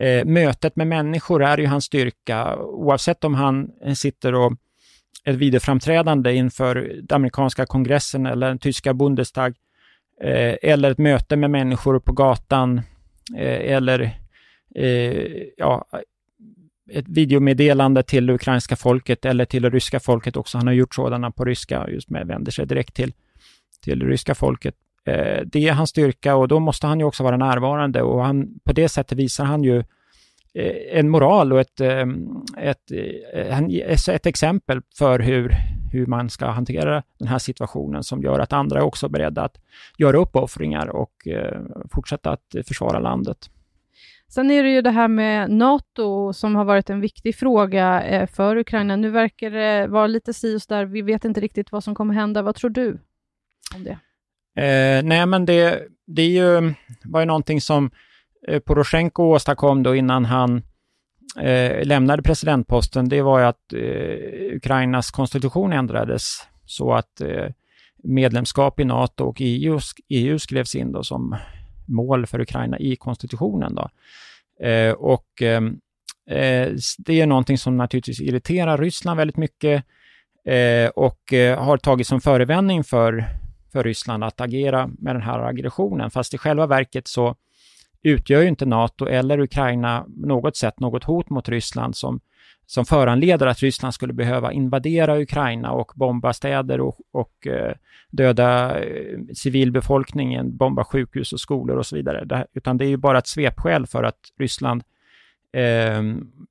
Eh, 0.00 0.24
mötet 0.24 0.76
med 0.76 0.86
människor 0.86 1.42
är 1.42 1.58
ju 1.58 1.66
hans 1.66 1.84
styrka, 1.84 2.56
oavsett 2.56 3.24
om 3.24 3.34
han 3.34 3.70
sitter 3.96 4.34
och 4.34 4.52
ett 5.24 5.36
videoframträdande 5.36 6.34
inför 6.34 6.74
den 7.02 7.16
amerikanska 7.16 7.66
kongressen 7.66 8.26
eller 8.26 8.48
den 8.48 8.58
tyska 8.58 8.94
Bundestag, 8.94 9.54
eh, 10.22 10.56
eller 10.62 10.90
ett 10.90 10.98
möte 10.98 11.36
med 11.36 11.50
människor 11.50 11.98
på 11.98 12.12
gatan, 12.12 12.78
eh, 13.36 13.72
eller 13.74 14.18
eh, 14.74 15.42
ja, 15.56 15.86
ett 16.90 17.08
videomeddelande 17.08 18.02
till 18.02 18.26
det 18.26 18.32
ukrainska 18.32 18.76
folket 18.76 19.24
eller 19.24 19.44
till 19.44 19.62
det 19.62 19.70
ryska 19.70 20.00
folket 20.00 20.36
också. 20.36 20.58
Han 20.58 20.66
har 20.66 20.74
gjort 20.74 20.94
sådana 20.94 21.30
på 21.30 21.44
ryska, 21.44 21.88
just 21.88 22.10
med 22.10 22.26
vänder 22.26 22.52
sig 22.52 22.66
direkt 22.66 22.94
till, 22.94 23.12
till 23.84 23.98
det 23.98 24.06
ryska 24.06 24.34
folket. 24.34 24.74
Eh, 25.06 25.40
det 25.46 25.68
är 25.68 25.72
hans 25.72 25.90
styrka 25.90 26.36
och 26.36 26.48
då 26.48 26.60
måste 26.60 26.86
han 26.86 26.98
ju 26.98 27.04
också 27.04 27.22
vara 27.22 27.36
närvarande 27.36 28.02
och 28.02 28.24
han, 28.24 28.60
på 28.64 28.72
det 28.72 28.88
sättet 28.88 29.18
visar 29.18 29.44
han 29.44 29.62
ju 29.64 29.78
eh, 30.54 30.98
en 30.98 31.08
moral 31.08 31.52
och 31.52 31.60
ett, 31.60 31.80
eh, 31.80 32.06
ett, 32.58 32.90
eh, 33.34 33.58
ett, 33.60 34.08
ett 34.08 34.26
exempel 34.26 34.82
för 34.98 35.18
hur, 35.18 35.56
hur 35.92 36.06
man 36.06 36.30
ska 36.30 36.46
hantera 36.46 37.02
den 37.18 37.28
här 37.28 37.38
situationen 37.38 38.04
som 38.04 38.22
gör 38.22 38.38
att 38.38 38.52
andra 38.52 38.78
är 38.78 38.84
också 38.84 39.08
beredda 39.08 39.42
att 39.42 39.56
göra 39.98 40.16
uppoffringar 40.16 40.86
och 40.86 41.28
eh, 41.28 41.60
fortsätta 41.92 42.30
att 42.30 42.54
försvara 42.66 42.98
landet. 42.98 43.50
Sen 44.28 44.50
är 44.50 44.62
det 44.62 44.70
ju 44.70 44.82
det 44.82 44.90
här 44.90 45.08
med 45.08 45.50
NATO 45.50 46.32
som 46.32 46.56
har 46.56 46.64
varit 46.64 46.90
en 46.90 47.00
viktig 47.00 47.36
fråga 47.36 48.02
eh, 48.02 48.26
för 48.26 48.56
Ukraina. 48.56 48.96
Nu 48.96 49.10
verkar 49.10 49.50
det 49.50 49.86
vara 49.86 50.06
lite 50.06 50.34
si 50.34 50.56
och 50.56 50.60
där. 50.68 50.84
Vi 50.84 51.02
vet 51.02 51.24
inte 51.24 51.40
riktigt 51.40 51.72
vad 51.72 51.84
som 51.84 51.94
kommer 51.94 52.14
hända. 52.14 52.42
Vad 52.42 52.54
tror 52.54 52.70
du 52.70 52.98
om 53.74 53.84
det? 53.84 53.98
Eh, 54.56 55.02
nej, 55.02 55.26
men 55.26 55.44
det, 55.44 55.82
det 56.06 56.22
är 56.22 56.28
ju, 56.28 56.74
var 57.04 57.20
ju 57.20 57.26
någonting 57.26 57.60
som 57.60 57.90
eh, 58.48 58.60
Poroshenko 58.60 59.22
åstadkom 59.22 59.82
då 59.82 59.94
innan 59.94 60.24
han 60.24 60.62
eh, 61.40 61.84
lämnade 61.86 62.22
presidentposten. 62.22 63.08
Det 63.08 63.22
var 63.22 63.38
ju 63.38 63.44
att 63.44 63.72
eh, 63.72 64.56
Ukrainas 64.56 65.10
konstitution 65.10 65.72
ändrades 65.72 66.46
så 66.66 66.92
att 66.92 67.20
eh, 67.20 67.46
medlemskap 68.02 68.80
i 68.80 68.84
NATO 68.84 69.24
och 69.24 69.36
EU, 69.40 69.80
EU 70.08 70.38
skrevs 70.38 70.74
in 70.74 70.92
då 70.92 71.02
som 71.02 71.36
mål 71.86 72.26
för 72.26 72.40
Ukraina 72.40 72.78
i 72.78 72.96
konstitutionen. 72.96 73.74
Då. 73.74 73.90
Eh, 74.66 74.92
och 74.92 75.42
ehm, 75.42 75.78
eh, 76.30 76.68
det 76.98 77.20
är 77.20 77.26
någonting 77.26 77.58
som 77.58 77.76
naturligtvis 77.76 78.20
irriterar 78.20 78.78
Ryssland 78.78 79.18
väldigt 79.18 79.36
mycket 79.36 79.84
eh, 80.46 80.88
och 80.88 81.32
eh, 81.32 81.64
har 81.64 81.76
tagits 81.76 82.08
som 82.08 82.20
förevändning 82.20 82.84
för 82.84 83.24
för 83.72 83.84
Ryssland 83.84 84.24
att 84.24 84.40
agera 84.40 84.90
med 84.98 85.14
den 85.14 85.22
här 85.22 85.38
aggressionen. 85.38 86.10
Fast 86.10 86.34
i 86.34 86.38
själva 86.38 86.66
verket 86.66 87.08
så 87.08 87.36
utgör 88.02 88.42
ju 88.42 88.48
inte 88.48 88.66
NATO 88.66 89.06
eller 89.06 89.40
Ukraina 89.40 90.06
något 90.16 90.56
sätt 90.56 90.80
något 90.80 91.04
hot 91.04 91.30
mot 91.30 91.48
Ryssland 91.48 91.96
som, 91.96 92.20
som 92.66 92.84
föranleder 92.84 93.46
att 93.46 93.60
Ryssland 93.62 93.94
skulle 93.94 94.12
behöva 94.12 94.52
invadera 94.52 95.20
Ukraina 95.20 95.72
och 95.72 95.92
bomba 95.94 96.32
städer 96.32 96.80
och, 96.80 96.98
och 97.12 97.46
eh, 97.46 97.74
döda 98.10 98.80
eh, 98.80 99.18
civilbefolkningen, 99.34 100.56
bomba 100.56 100.84
sjukhus 100.84 101.32
och 101.32 101.40
skolor 101.40 101.76
och 101.76 101.86
så 101.86 101.96
vidare. 101.96 102.24
Det, 102.24 102.46
utan 102.52 102.78
det 102.78 102.84
är 102.84 102.88
ju 102.88 102.96
bara 102.96 103.18
ett 103.18 103.26
svepskäl 103.26 103.86
för 103.86 104.02
att 104.02 104.18
Ryssland 104.38 104.82
eh, 105.52 106.02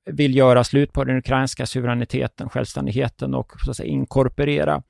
vill 0.04 0.36
göra 0.36 0.64
slut 0.64 0.92
på 0.92 1.04
den 1.04 1.16
ukrainska 1.16 1.66
suveräniteten, 1.66 2.48
självständigheten 2.48 3.34
och 3.34 3.52
så 3.64 3.70
att 3.70 3.76
säga, 3.76 3.88
inkorporera 3.88 4.82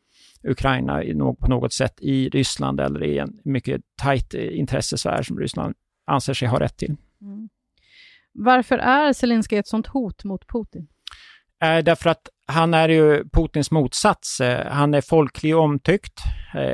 Ukraina 0.44 1.02
på 1.40 1.48
något 1.48 1.72
sätt 1.72 1.94
i 2.00 2.28
Ryssland 2.28 2.80
eller 2.80 3.04
i 3.04 3.18
en 3.18 3.40
mycket 3.44 3.82
tajt 3.96 4.34
eh, 4.34 4.58
intressesfär 4.58 5.22
som 5.22 5.38
Ryssland 5.38 5.74
anser 6.06 6.34
sig 6.34 6.48
ha 6.48 6.60
rätt 6.60 6.76
till. 6.76 6.96
Mm. 7.22 7.48
Varför 8.32 8.78
är 8.78 9.12
Zelenskyj 9.12 9.58
ett 9.58 9.68
sånt 9.68 9.86
hot 9.86 10.24
mot 10.24 10.46
Putin? 10.46 10.88
Eh, 11.62 11.84
därför 11.84 12.10
att 12.10 12.28
han 12.46 12.74
är 12.74 12.88
ju 12.88 13.24
Putins 13.32 13.70
motsats. 13.70 14.40
Eh, 14.40 14.72
han 14.72 14.94
är 14.94 15.00
folklig 15.00 15.56
och 15.56 15.62
omtyckt. 15.62 16.20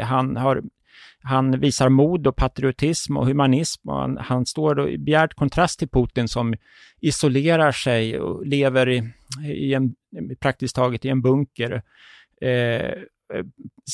Han, 0.02 0.36
har, 0.36 0.62
han 1.22 1.60
visar 1.60 1.88
mod 1.88 2.26
och 2.26 2.36
patriotism 2.36 3.16
och 3.16 3.26
humanism. 3.26 3.88
Och 3.88 3.96
han, 3.96 4.16
han 4.16 4.46
står 4.46 4.90
i 4.90 4.98
bjärt 4.98 5.34
kontrast 5.34 5.78
till 5.78 5.88
Putin 5.88 6.28
som 6.28 6.54
isolerar 7.00 7.72
sig 7.72 8.20
och 8.20 8.46
lever 8.46 8.88
i, 8.88 9.12
i 9.44 9.74
en, 9.74 9.94
praktiskt 10.40 10.76
taget 10.76 11.04
i 11.04 11.08
en 11.08 11.22
bunker. 11.22 11.82
Eh, 12.40 12.92
Eh, 13.34 13.44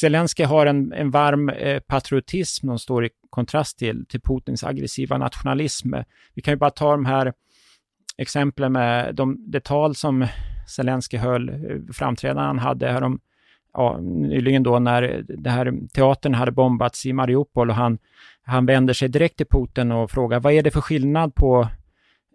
Zelensky 0.00 0.44
har 0.44 0.66
en, 0.66 0.92
en 0.92 1.10
varm 1.10 1.48
eh, 1.48 1.80
patriotism 1.80 2.66
som 2.66 2.78
står 2.78 3.04
i 3.04 3.10
kontrast 3.30 3.78
till, 3.78 4.06
till 4.06 4.20
Putins 4.20 4.64
aggressiva 4.64 5.18
nationalism. 5.18 5.94
Vi 6.34 6.42
kan 6.42 6.52
ju 6.52 6.58
bara 6.58 6.70
ta 6.70 6.90
de 6.90 7.04
här 7.04 7.32
exemplen 8.16 8.72
med 8.72 9.14
de, 9.14 9.36
det 9.50 9.60
tal 9.64 9.94
som 9.94 10.26
Zelensky 10.76 11.16
höll, 11.16 11.48
eh, 11.48 11.54
framträdanden 11.92 12.46
han 12.46 12.58
hade 12.58 12.92
härom, 12.92 13.20
ja, 13.72 13.98
nyligen 14.00 14.62
då 14.62 14.78
när 14.78 15.24
det 15.28 15.50
här 15.50 15.88
teatern 15.94 16.34
hade 16.34 16.52
bombats 16.52 17.06
i 17.06 17.12
Mariupol 17.12 17.70
och 17.70 17.76
han, 17.76 17.98
han 18.42 18.66
vänder 18.66 18.94
sig 18.94 19.08
direkt 19.08 19.36
till 19.36 19.46
Putin 19.46 19.92
och 19.92 20.10
frågar 20.10 20.40
vad 20.40 20.52
är 20.52 20.62
det 20.62 20.70
för 20.70 20.80
skillnad 20.80 21.34
på 21.34 21.68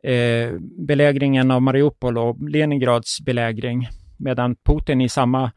eh, 0.04 0.54
belägringen 0.88 1.52
av 1.52 1.62
Mariupol 1.62 2.18
och 2.18 2.50
Leningrads 2.50 3.22
belägring? 3.22 3.88
Medan 4.18 4.56
Putin 4.56 5.02
i 5.02 5.10
samma 5.10 5.52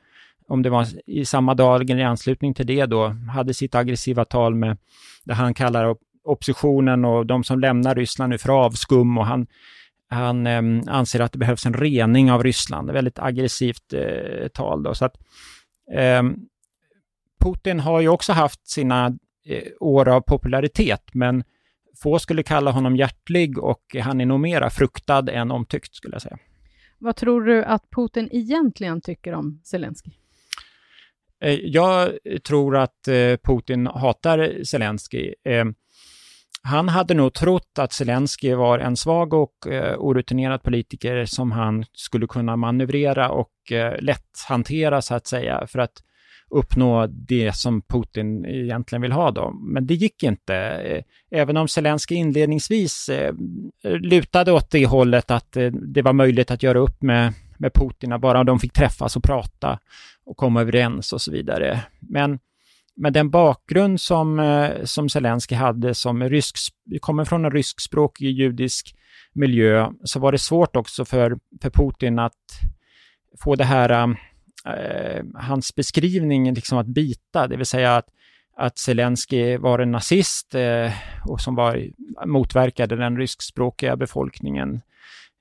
om 0.51 0.63
det 0.63 0.71
var 0.71 0.87
i 1.07 1.25
samma 1.25 1.55
dag 1.55 1.91
eller 1.91 2.01
i 2.01 2.05
anslutning 2.05 2.55
till 2.55 2.67
det 2.67 2.87
då, 2.87 3.09
hade 3.09 3.55
sitt 3.55 3.75
aggressiva 3.75 4.25
tal 4.25 4.55
med 4.55 4.79
det 5.25 5.35
han 5.35 5.55
kallar 5.55 5.97
oppositionen 6.25 7.05
och 7.05 7.27
de 7.27 7.45
som 7.45 7.61
lämnar 7.61 7.95
Ryssland 7.95 8.31
nu 8.31 8.39
för 8.39 8.65
avskum 8.65 9.19
och 9.19 9.27
han, 9.27 9.47
han 10.09 10.47
eh, 10.47 10.63
anser 10.87 11.21
att 11.21 11.33
det 11.33 11.39
behövs 11.39 11.67
en 11.67 11.75
rening 11.75 12.33
av 12.33 12.43
Ryssland. 12.43 12.91
Väldigt 12.91 13.19
aggressivt 13.19 13.93
eh, 13.93 14.49
tal 14.49 14.83
då. 14.83 14.95
Så 14.95 15.05
att, 15.05 15.17
eh, 15.95 16.23
Putin 17.45 17.81
har 17.81 18.01
ju 18.01 18.09
också 18.09 18.33
haft 18.33 18.69
sina 18.69 19.07
eh, 19.47 19.63
år 19.81 20.09
av 20.09 20.21
popularitet, 20.21 21.03
men 21.13 21.45
få 22.03 22.19
skulle 22.19 22.43
kalla 22.43 22.71
honom 22.71 22.97
hjärtlig 22.97 23.59
och 23.59 23.97
han 24.03 24.21
är 24.21 24.27
nog 24.27 24.41
mera 24.41 24.71
fruktad 24.71 25.29
än 25.29 25.51
omtyckt 25.51 25.95
skulle 25.95 26.15
jag 26.15 26.23
säga. 26.23 26.39
Vad 26.99 27.17
tror 27.17 27.45
du 27.45 27.65
att 27.65 27.91
Putin 27.91 28.29
egentligen 28.33 29.01
tycker 29.01 29.33
om 29.33 29.61
Zelensky? 29.65 30.11
Eh, 31.43 31.59
jag 31.63 32.11
tror 32.47 32.77
att 32.77 33.09
eh, 33.09 33.37
Putin 33.45 33.87
hatar 33.87 34.65
Zelensky. 34.65 35.35
Eh, 35.45 35.65
han 36.63 36.89
hade 36.89 37.15
nog 37.15 37.35
trott 37.35 37.79
att 37.79 37.93
Zelensky 37.93 38.55
var 38.55 38.79
en 38.79 38.97
svag 38.97 39.35
och 39.35 39.55
orutinerad 39.99 40.63
politiker 40.63 41.25
som 41.25 41.53
han 41.53 41.85
skulle 41.93 42.27
kunna 42.27 42.57
manövrera 42.57 43.31
och 43.31 43.51
lätt 43.99 44.45
hantera 44.49 45.03
så 45.03 45.15
att 45.15 45.27
säga. 45.27 45.67
För 45.67 45.79
att 45.79 46.03
uppnå 46.51 47.07
det 47.07 47.57
som 47.57 47.83
Putin 47.83 48.45
egentligen 48.45 49.03
vill 49.03 49.13
ha 49.13 49.31
då. 49.31 49.51
Men 49.51 49.87
det 49.87 49.95
gick 49.95 50.23
inte. 50.23 50.55
Även 51.31 51.57
om 51.57 51.69
Zelensky 51.69 52.15
inledningsvis 52.15 53.09
eh, 53.09 53.35
lutade 53.85 54.53
åt 54.53 54.71
det 54.71 54.87
hållet 54.87 55.31
att 55.31 55.57
eh, 55.57 55.67
det 55.67 56.03
var 56.03 56.13
möjligt 56.13 56.51
att 56.51 56.63
göra 56.63 56.79
upp 56.79 57.03
med, 57.03 57.33
med 57.61 57.75
Putin, 57.75 58.21
bara 58.21 58.45
de 58.45 58.59
fick 58.59 58.73
träffas 58.73 59.17
och 59.17 59.25
prata 59.25 59.79
och 60.25 60.37
komma 60.37 60.61
överens 60.61 61.13
och 61.13 61.21
så 61.21 61.33
vidare. 61.33 61.85
Men 62.01 62.39
med 62.97 63.13
den 63.13 63.31
bakgrund 63.31 64.01
som, 64.01 64.41
eh, 64.41 64.85
som 64.85 65.09
Zelensky 65.09 65.55
hade 65.55 65.95
som 65.95 66.23
rysk, 66.23 66.57
kommer 67.01 67.25
från 67.25 67.45
en 67.45 67.51
ryskspråkig 67.51 68.31
judisk 68.31 68.95
miljö, 69.33 69.91
så 70.05 70.21
var 70.21 70.33
det 70.33 70.39
svårt 70.39 70.77
också 70.77 71.05
för, 71.05 71.39
för 71.63 71.71
Putin 71.71 72.19
att 72.19 72.61
få 73.41 73.57
det 73.57 73.65
här 73.65 74.17
eh, 74.67 75.25
hans 75.35 75.75
beskrivning 75.75 76.55
liksom 76.55 76.79
att 76.79 76.87
bita, 76.87 77.47
det 77.47 77.57
vill 77.57 77.67
säga 77.67 77.97
att, 77.97 78.07
att 78.57 78.79
Zelensky 78.79 79.57
var 79.57 79.79
en 79.79 79.91
nazist 79.91 80.55
eh, 80.55 80.93
och 81.27 81.41
som 81.41 81.55
var, 81.55 81.87
motverkade 82.27 82.97
den 82.97 83.17
ryskspråkiga 83.17 83.97
befolkningen. 83.97 84.81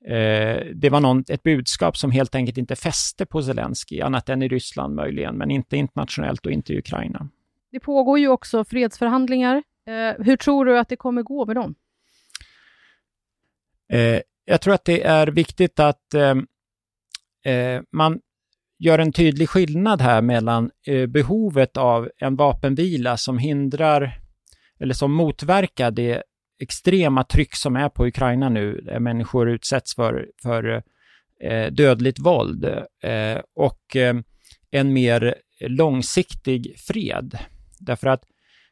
Eh, 0.06 0.66
det 0.76 0.90
var 0.90 1.00
någon, 1.00 1.24
ett 1.30 1.44
budskap 1.44 1.98
som 1.98 2.12
helt 2.12 2.36
enkelt 2.36 2.58
inte 2.58 2.76
fäste 2.76 3.26
på 3.26 3.44
Zelensky, 3.44 4.02
annat 4.02 4.30
än 4.30 4.42
i 4.42 4.48
Ryssland 4.48 4.96
möjligen, 4.96 5.38
men 5.38 5.52
inte 5.52 5.78
internationellt 5.78 6.46
och 6.46 6.52
inte 6.52 6.74
i 6.74 6.78
Ukraina. 6.78 7.30
Det 7.72 7.80
pågår 7.80 8.20
ju 8.20 8.28
också 8.28 8.64
fredsförhandlingar. 8.64 9.64
Eh, 9.88 10.26
hur 10.26 10.38
tror 10.38 10.66
du 10.66 10.80
att 10.80 10.90
det 10.90 10.96
kommer 10.96 11.24
gå 11.24 11.46
med 11.46 11.56
dem? 11.56 11.76
Eh, 13.94 14.22
jag 14.46 14.62
tror 14.62 14.74
att 14.74 14.86
det 14.86 15.04
är 15.04 15.28
viktigt 15.28 15.80
att 15.80 16.14
eh, 16.14 16.36
eh 17.54 17.82
man 17.92 18.20
gör 18.80 19.00
en 19.00 19.12
tydlig 19.12 19.50
skillnad 19.50 20.02
här 20.02 20.22
mellan 20.22 20.72
eh, 20.88 21.06
behovet 21.06 21.78
av 21.78 22.10
en 22.18 22.36
vapenvila 22.36 23.18
som 23.18 23.38
hindrar 23.38 24.20
eller 24.80 24.94
som 24.94 25.14
motverkar 25.14 25.92
det 25.92 26.24
extrema 26.60 27.24
tryck 27.24 27.56
som 27.56 27.76
är 27.76 27.90
på 27.90 28.08
Ukraina 28.08 28.50
nu, 28.50 28.82
där 28.82 29.00
människor 29.00 29.50
utsätts 29.50 29.96
för, 29.96 30.28
för 30.44 30.84
eh, 31.44 31.72
dödligt 31.72 32.20
våld 32.20 32.66
eh, 33.04 33.42
och 33.56 33.96
eh, 33.96 34.16
en 34.72 34.94
mer 34.94 35.36
långsiktig 35.60 36.76
fred. 36.78 37.38
Därför 37.80 38.08
att 38.08 38.24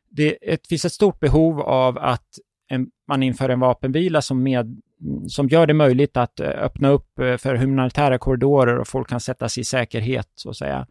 det, 0.10 0.68
finns 0.70 0.86
ett 0.86 0.94
stort 0.94 1.20
behov 1.20 1.62
av 1.62 1.98
att 1.98 2.28
en, 2.70 2.88
man 3.08 3.24
inför 3.24 3.50
en 3.50 3.60
vapenvila 3.60 4.22
som 4.22 4.44
med, 4.44 4.82
som 5.28 5.48
gör 5.48 5.68
det 5.68 5.74
möjligt 5.74 6.18
att 6.18 6.40
eh, 6.40 6.50
öppna 6.50 6.90
upp 6.90 7.20
eh, 7.20 7.38
för 7.38 7.56
humanitära 7.56 8.18
korridorer 8.18 8.78
och 8.78 8.88
folk 8.88 9.10
kan 9.10 9.20
sättas 9.20 9.58
i 9.58 9.64
säkerhet, 9.64 10.32
så 10.36 10.50
att 10.50 10.58
säga. 10.58 10.88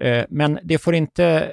Eh, 0.00 0.24
men 0.28 0.58
det 0.62 0.78
får 0.78 0.94
inte 0.94 1.52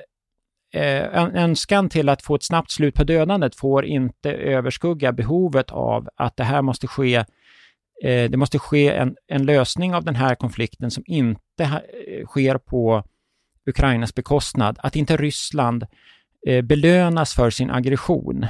Eh, 0.73 1.23
önskan 1.36 1.89
till 1.89 2.10
att 2.10 2.21
få 2.21 2.36
ett 2.36 2.43
snabbt 2.43 2.71
slut 2.71 2.95
på 2.95 3.03
dödandet 3.03 3.56
får 3.56 3.86
inte 3.86 4.32
överskugga 4.32 5.12
behovet 5.12 5.71
av 5.71 6.10
att 6.15 6.38
det 6.38 6.43
här 6.43 6.62
måste 6.62 6.88
ske 6.88 7.15
eh, 8.03 8.30
det 8.30 8.38
måste 8.38 8.60
ske 8.60 8.89
en, 8.93 9.15
en 9.27 9.45
lösning 9.45 9.95
av 9.95 10.03
den 10.03 10.15
här 10.15 10.36
konflikten 10.36 10.91
som 10.91 11.03
inte 11.08 11.63
eh, 11.63 12.25
sker 12.25 12.58
på 12.58 13.03
Ukrainas 13.65 14.15
bekostnad. 14.15 14.80
Att 14.80 14.95
inte 14.95 15.17
Ryssland 15.17 15.86
belönas 16.63 17.34
för 17.34 17.49
sin 17.49 17.71
aggression 17.71 18.45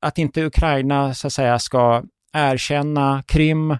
att 0.00 0.18
inte 0.18 0.44
Ukraina 0.44 1.14
så 1.14 1.26
att 1.26 1.32
säga 1.32 1.58
ska 1.58 2.02
erkänna 2.32 3.22
Krim 3.26 3.76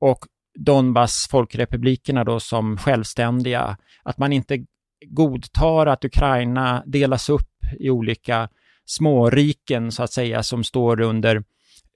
och 0.00 0.24
Donbass 0.58 1.28
folkrepublikerna 1.30 2.24
då 2.24 2.40
som 2.40 2.78
självständiga. 2.78 3.76
Att 4.02 4.18
man 4.18 4.32
inte 4.32 4.64
godtar 5.06 5.86
att 5.86 6.04
Ukraina 6.04 6.82
delas 6.86 7.28
upp 7.28 7.50
i 7.78 7.90
olika 7.90 8.48
småriken 8.84 9.92
så 9.92 10.02
att 10.02 10.12
säga 10.12 10.42
som 10.42 10.64
står 10.64 11.00
under 11.00 11.36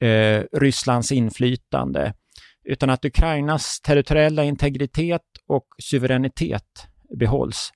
eh, 0.01 0.43
Rysslands 0.53 1.13
inflytande. 1.13 2.15
Utan 2.65 2.91
att 2.91 3.05
Ukrainas 3.05 3.81
territoriella 3.81 4.45
integritet 4.45 5.23
och 5.47 5.67
suveränitet 5.79 6.87
behålls. 7.19 7.73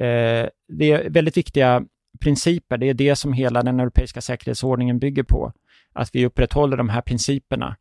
Eh, 0.00 0.48
det 0.78 0.92
är 0.92 1.10
väldigt 1.10 1.36
viktiga 1.36 1.82
principer. 2.20 2.78
Det 2.78 2.88
är 2.88 2.94
det 2.94 3.16
som 3.16 3.32
hela 3.32 3.62
den 3.62 3.80
europeiska 3.80 4.20
säkerhetsordningen 4.20 4.98
bygger 4.98 5.22
på. 5.22 5.52
Att 5.92 6.10
vi 6.12 6.26
upprätthåller 6.26 6.76
de 6.76 6.88
här 6.88 7.00
principerna. 7.00 7.76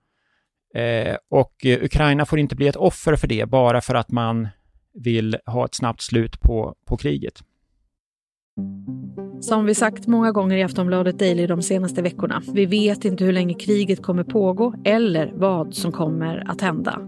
Eh, 0.76 1.18
och 1.30 1.66
Ukraina 1.66 2.26
får 2.26 2.40
inte 2.40 2.56
bli 2.56 2.68
ett 2.68 2.76
offer 2.76 3.16
för 3.16 3.28
det 3.28 3.46
bara 3.46 3.82
för 3.82 3.96
att 3.96 4.12
man 4.12 4.48
vill 4.94 5.38
ha 5.46 5.66
ett 5.66 5.76
snabbt 5.76 6.02
slut 6.02 6.40
på, 6.40 6.76
på 6.86 6.98
kriget. 6.98 7.44
Som 9.42 9.66
vi 9.66 9.76
sagt 9.76 10.08
många 10.08 10.32
gånger 10.32 10.58
i 10.58 10.64
Aftonbladet 10.64 11.20
Daily 11.20 11.48
de 11.48 11.62
senaste 11.62 12.02
veckorna, 12.02 12.42
vi 12.54 12.66
vet 12.66 13.06
inte 13.06 13.26
hur 13.26 13.32
länge 13.32 13.54
kriget 13.54 14.02
kommer 14.02 14.24
pågå 14.24 14.74
eller 14.86 15.32
vad 15.36 15.74
som 15.74 15.92
kommer 15.92 16.52
att 16.52 16.62
hända. 16.62 17.00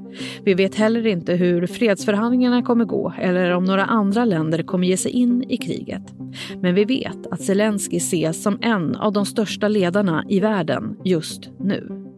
Vi 0.43 0.53
vet 0.53 0.75
heller 0.75 1.07
inte 1.07 1.33
hur 1.33 1.67
fredsförhandlingarna 1.67 2.61
kommer 2.61 2.85
gå 2.85 3.13
eller 3.19 3.51
om 3.51 3.65
några 3.65 3.85
andra 3.85 4.25
länder 4.25 4.63
kommer 4.63 4.87
ge 4.87 4.97
sig 4.97 5.11
in 5.11 5.43
i 5.49 5.57
kriget. 5.57 6.13
Men 6.61 6.75
vi 6.75 6.85
vet 6.85 7.27
att 7.31 7.41
Zelensky 7.41 7.97
ses 7.97 8.43
som 8.43 8.57
en 8.61 8.95
av 8.95 9.13
de 9.13 9.25
största 9.25 9.67
ledarna 9.67 10.25
i 10.29 10.39
världen 10.39 10.97
just 11.03 11.49
nu. 11.59 12.12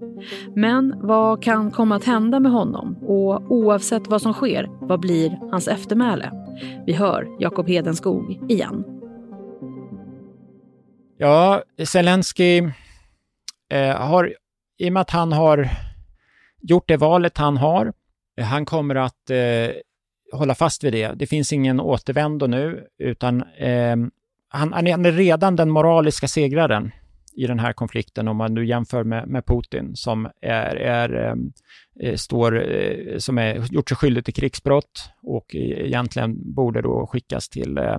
Men 0.56 0.96
vad 1.02 1.44
kan 1.44 1.72
komma 1.72 1.96
att 1.96 2.04
hända 2.04 2.40
med 2.40 2.52
honom? 2.52 2.98
Och 3.02 3.52
oavsett 3.52 4.08
vad 4.08 4.22
som 4.22 4.34
sker, 4.34 4.70
vad 4.82 5.00
blir 5.00 5.40
hans 5.52 5.68
eftermäle? 5.68 6.32
Vi 6.86 6.94
hör 6.94 7.28
Jakob 7.40 7.68
Hedenskog 7.68 8.40
igen. 8.50 8.84
Ja, 11.18 11.64
Zelensky 11.86 12.58
eh, 13.70 13.96
har, 13.96 14.34
i 14.78 14.90
och 14.90 14.94
med 14.94 15.02
att 15.02 15.10
han 15.10 15.34
har 15.34 15.70
gjort 16.62 16.88
det 16.88 16.98
valet 16.98 17.38
han 17.38 17.58
har, 17.58 17.94
eh, 18.38 18.46
han 18.46 18.66
kommer 18.66 18.96
att 18.96 19.30
eh, 19.30 19.76
hålla 20.34 20.56
fast 20.56 20.84
vid 20.84 20.94
det. 20.94 21.12
Det 21.16 21.28
finns 21.28 21.54
ingen 21.54 21.80
återvändo 21.80 22.48
nu, 22.48 22.88
utan 23.00 23.44
eh, 23.58 23.96
han, 24.50 24.74
han, 24.74 24.88
är 24.88 25.12
redan 25.12 25.56
den 25.56 25.70
moraliska 25.70 26.28
segraren 26.28 26.92
i 27.38 27.48
den 27.48 27.60
här 27.60 27.74
konflikten 27.74 28.28
om 28.28 28.38
man 28.38 28.54
nu 28.54 28.66
jämför 28.66 29.04
med, 29.04 29.28
med 29.28 29.46
Putin 29.46 29.96
som 29.96 30.30
är, 30.42 30.76
är 30.76 31.14
ehm, 31.14 31.52
eh, 32.02 32.16
står, 32.16 32.72
eh, 32.72 33.18
som 33.18 33.38
är 33.38 33.74
gjort 33.74 33.90
sig 33.90 33.98
skyldig 33.98 34.26
till 34.26 34.34
krigsbrott 34.34 35.10
och 35.22 35.56
e, 35.56 35.88
egentligen 35.88 36.54
borde 36.54 36.82
då 36.82 37.08
skickas 37.08 37.50
till 37.50 37.78
eh, 37.78 37.98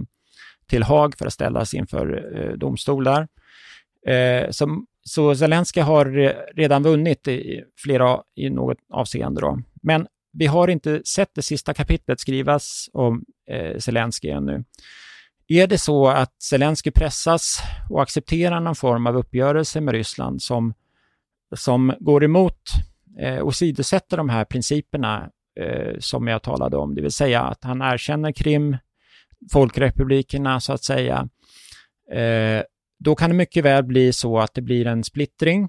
till 0.69 0.83
Haag 0.83 1.19
för 1.19 1.27
att 1.27 1.33
ställas 1.33 1.75
inför 1.75 2.37
eh, 2.37 2.53
domstolar. 2.53 3.29
Eh, 4.07 4.51
så, 4.51 4.85
så 5.03 5.35
Zelensky 5.35 5.81
har 5.81 6.35
redan 6.57 6.83
vunnit 6.83 7.29
i, 7.29 7.63
flera, 7.85 8.21
i 8.37 8.51
något 8.51 8.79
avseende. 8.93 9.41
Då. 9.41 9.59
Men 9.83 10.07
vi 10.33 10.47
har 10.47 10.69
inte 10.69 11.03
sett 11.05 11.31
det 11.35 11.43
sista 11.43 11.75
kapitlet 11.75 12.21
skrivas 12.21 12.91
om 12.93 13.25
eh, 13.51 13.79
Zelensky 13.79 14.29
ännu. 14.29 14.65
Är 15.49 15.67
det 15.67 15.79
så 15.79 16.09
att 16.09 16.43
Zelensky 16.43 16.91
pressas 16.91 17.59
och 17.91 18.03
accepterar 18.03 18.61
någon 18.61 18.75
form 18.75 19.07
av 19.07 19.17
uppgörelse 19.17 19.81
med 19.81 19.95
Ryssland 19.95 20.43
som, 20.43 20.75
som 21.57 21.95
går 22.01 22.25
emot 22.25 22.61
eh, 23.21 23.39
och 23.39 23.55
sidosätter 23.55 24.17
de 24.17 24.29
här 24.29 24.45
principerna 24.45 25.31
eh, 25.61 25.99
som 25.99 26.27
jag 26.29 26.43
talade 26.43 26.77
om, 26.77 26.95
det 26.95 27.03
vill 27.03 27.13
säga 27.13 27.43
att 27.43 27.65
han 27.65 27.83
erkänner 27.83 28.33
Krim, 28.33 28.77
folkrepublikerna 29.53 30.61
så 30.61 30.73
att 30.73 30.85
säga, 30.85 31.29
eh, 32.13 32.63
då 32.99 33.15
kan 33.15 33.31
det 33.31 33.37
mycket 33.37 33.65
väl 33.65 33.85
bli 33.85 34.13
så 34.13 34.39
att 34.39 34.55
det 34.55 34.63
blir 34.63 34.87
en 34.87 35.05
splittring. 35.05 35.69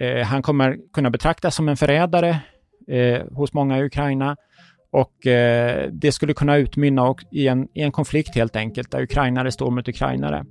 Eh, 0.00 0.26
han 0.26 0.42
kommer 0.42 0.76
kunna 0.92 1.10
betraktas 1.10 1.54
som 1.54 1.68
en 1.68 1.76
förrädare 1.76 2.40
eh, 2.88 3.22
hos 3.32 3.52
många 3.52 3.78
i 3.78 3.84
Ukraina 3.84 4.36
och 4.92 5.26
eh, 5.26 5.88
det 5.92 6.12
skulle 6.12 6.34
kunna 6.34 6.56
utmynna 6.56 7.14
i 7.32 7.48
en, 7.48 7.68
i 7.74 7.82
en 7.82 7.92
konflikt 7.92 8.34
helt 8.34 8.56
enkelt, 8.56 8.90
där 8.90 9.02
ukrainare 9.02 9.52
står 9.52 9.70
mot 9.70 9.88
ukrainare. 9.88 10.44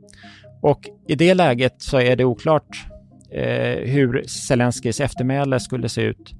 Och 0.61 0.89
i 1.07 1.15
det 1.15 1.33
läget 1.33 1.75
så 1.77 1.99
är 1.99 2.15
det 2.15 2.25
oklart 2.25 2.87
eh, 3.31 3.89
hur 3.91 4.23
Zelenskis 4.27 4.99
eftermäle 4.99 5.59
skulle 5.59 5.89
se 5.89 6.01
ut 6.01 6.33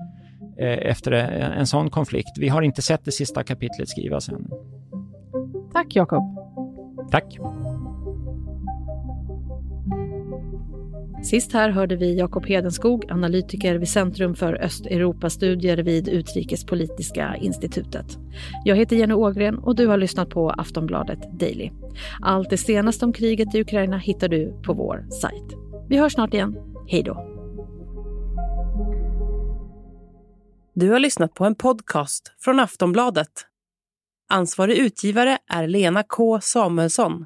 eh, 0.59 0.89
efter 0.89 1.11
en, 1.11 1.51
en 1.51 1.67
sån 1.67 1.89
konflikt. 1.89 2.37
Vi 2.37 2.47
har 2.47 2.61
inte 2.61 2.81
sett 2.81 3.05
det 3.05 3.11
sista 3.11 3.43
kapitlet 3.43 3.89
skrivas 3.89 4.29
än. 4.29 4.47
Tack 5.73 5.95
Jakob. 5.95 6.23
Tack. 7.11 7.37
Sist 11.23 11.53
här 11.53 11.69
hörde 11.69 11.95
vi 11.95 12.17
Jakob 12.17 12.45
Hedenskog, 12.45 13.11
analytiker 13.11 13.75
vid 13.75 13.89
Centrum 13.89 14.35
för 14.35 14.53
Östeuropastudier 14.53 15.77
vid 15.77 16.07
Utrikespolitiska 16.07 17.35
institutet. 17.41 18.17
Jag 18.65 18.75
heter 18.75 18.95
Jenny 18.95 19.13
Ågren 19.13 19.57
och 19.57 19.75
du 19.75 19.87
har 19.87 19.97
lyssnat 19.97 20.29
på 20.29 20.49
Aftonbladet 20.49 21.39
Daily. 21.39 21.71
Allt 22.21 22.49
det 22.49 22.57
senaste 22.57 23.05
om 23.05 23.13
kriget 23.13 23.55
i 23.55 23.61
Ukraina 23.61 23.97
hittar 23.97 24.27
du 24.27 24.61
på 24.65 24.73
vår 24.73 25.07
sajt. 25.21 25.53
Vi 25.89 25.97
hörs 25.97 26.13
snart 26.13 26.33
igen. 26.33 26.55
Hej 26.87 27.03
då. 27.03 27.33
Du 30.73 30.89
har 30.89 30.99
lyssnat 30.99 31.33
på 31.33 31.45
en 31.45 31.55
podcast 31.55 32.31
från 32.39 32.59
Aftonbladet 32.59 33.47
Ansvarig 34.29 34.77
utgivare 34.77 35.37
är 35.49 35.67
Lena 35.67 36.03
K 36.03 36.41
Samuelsson. 36.41 37.25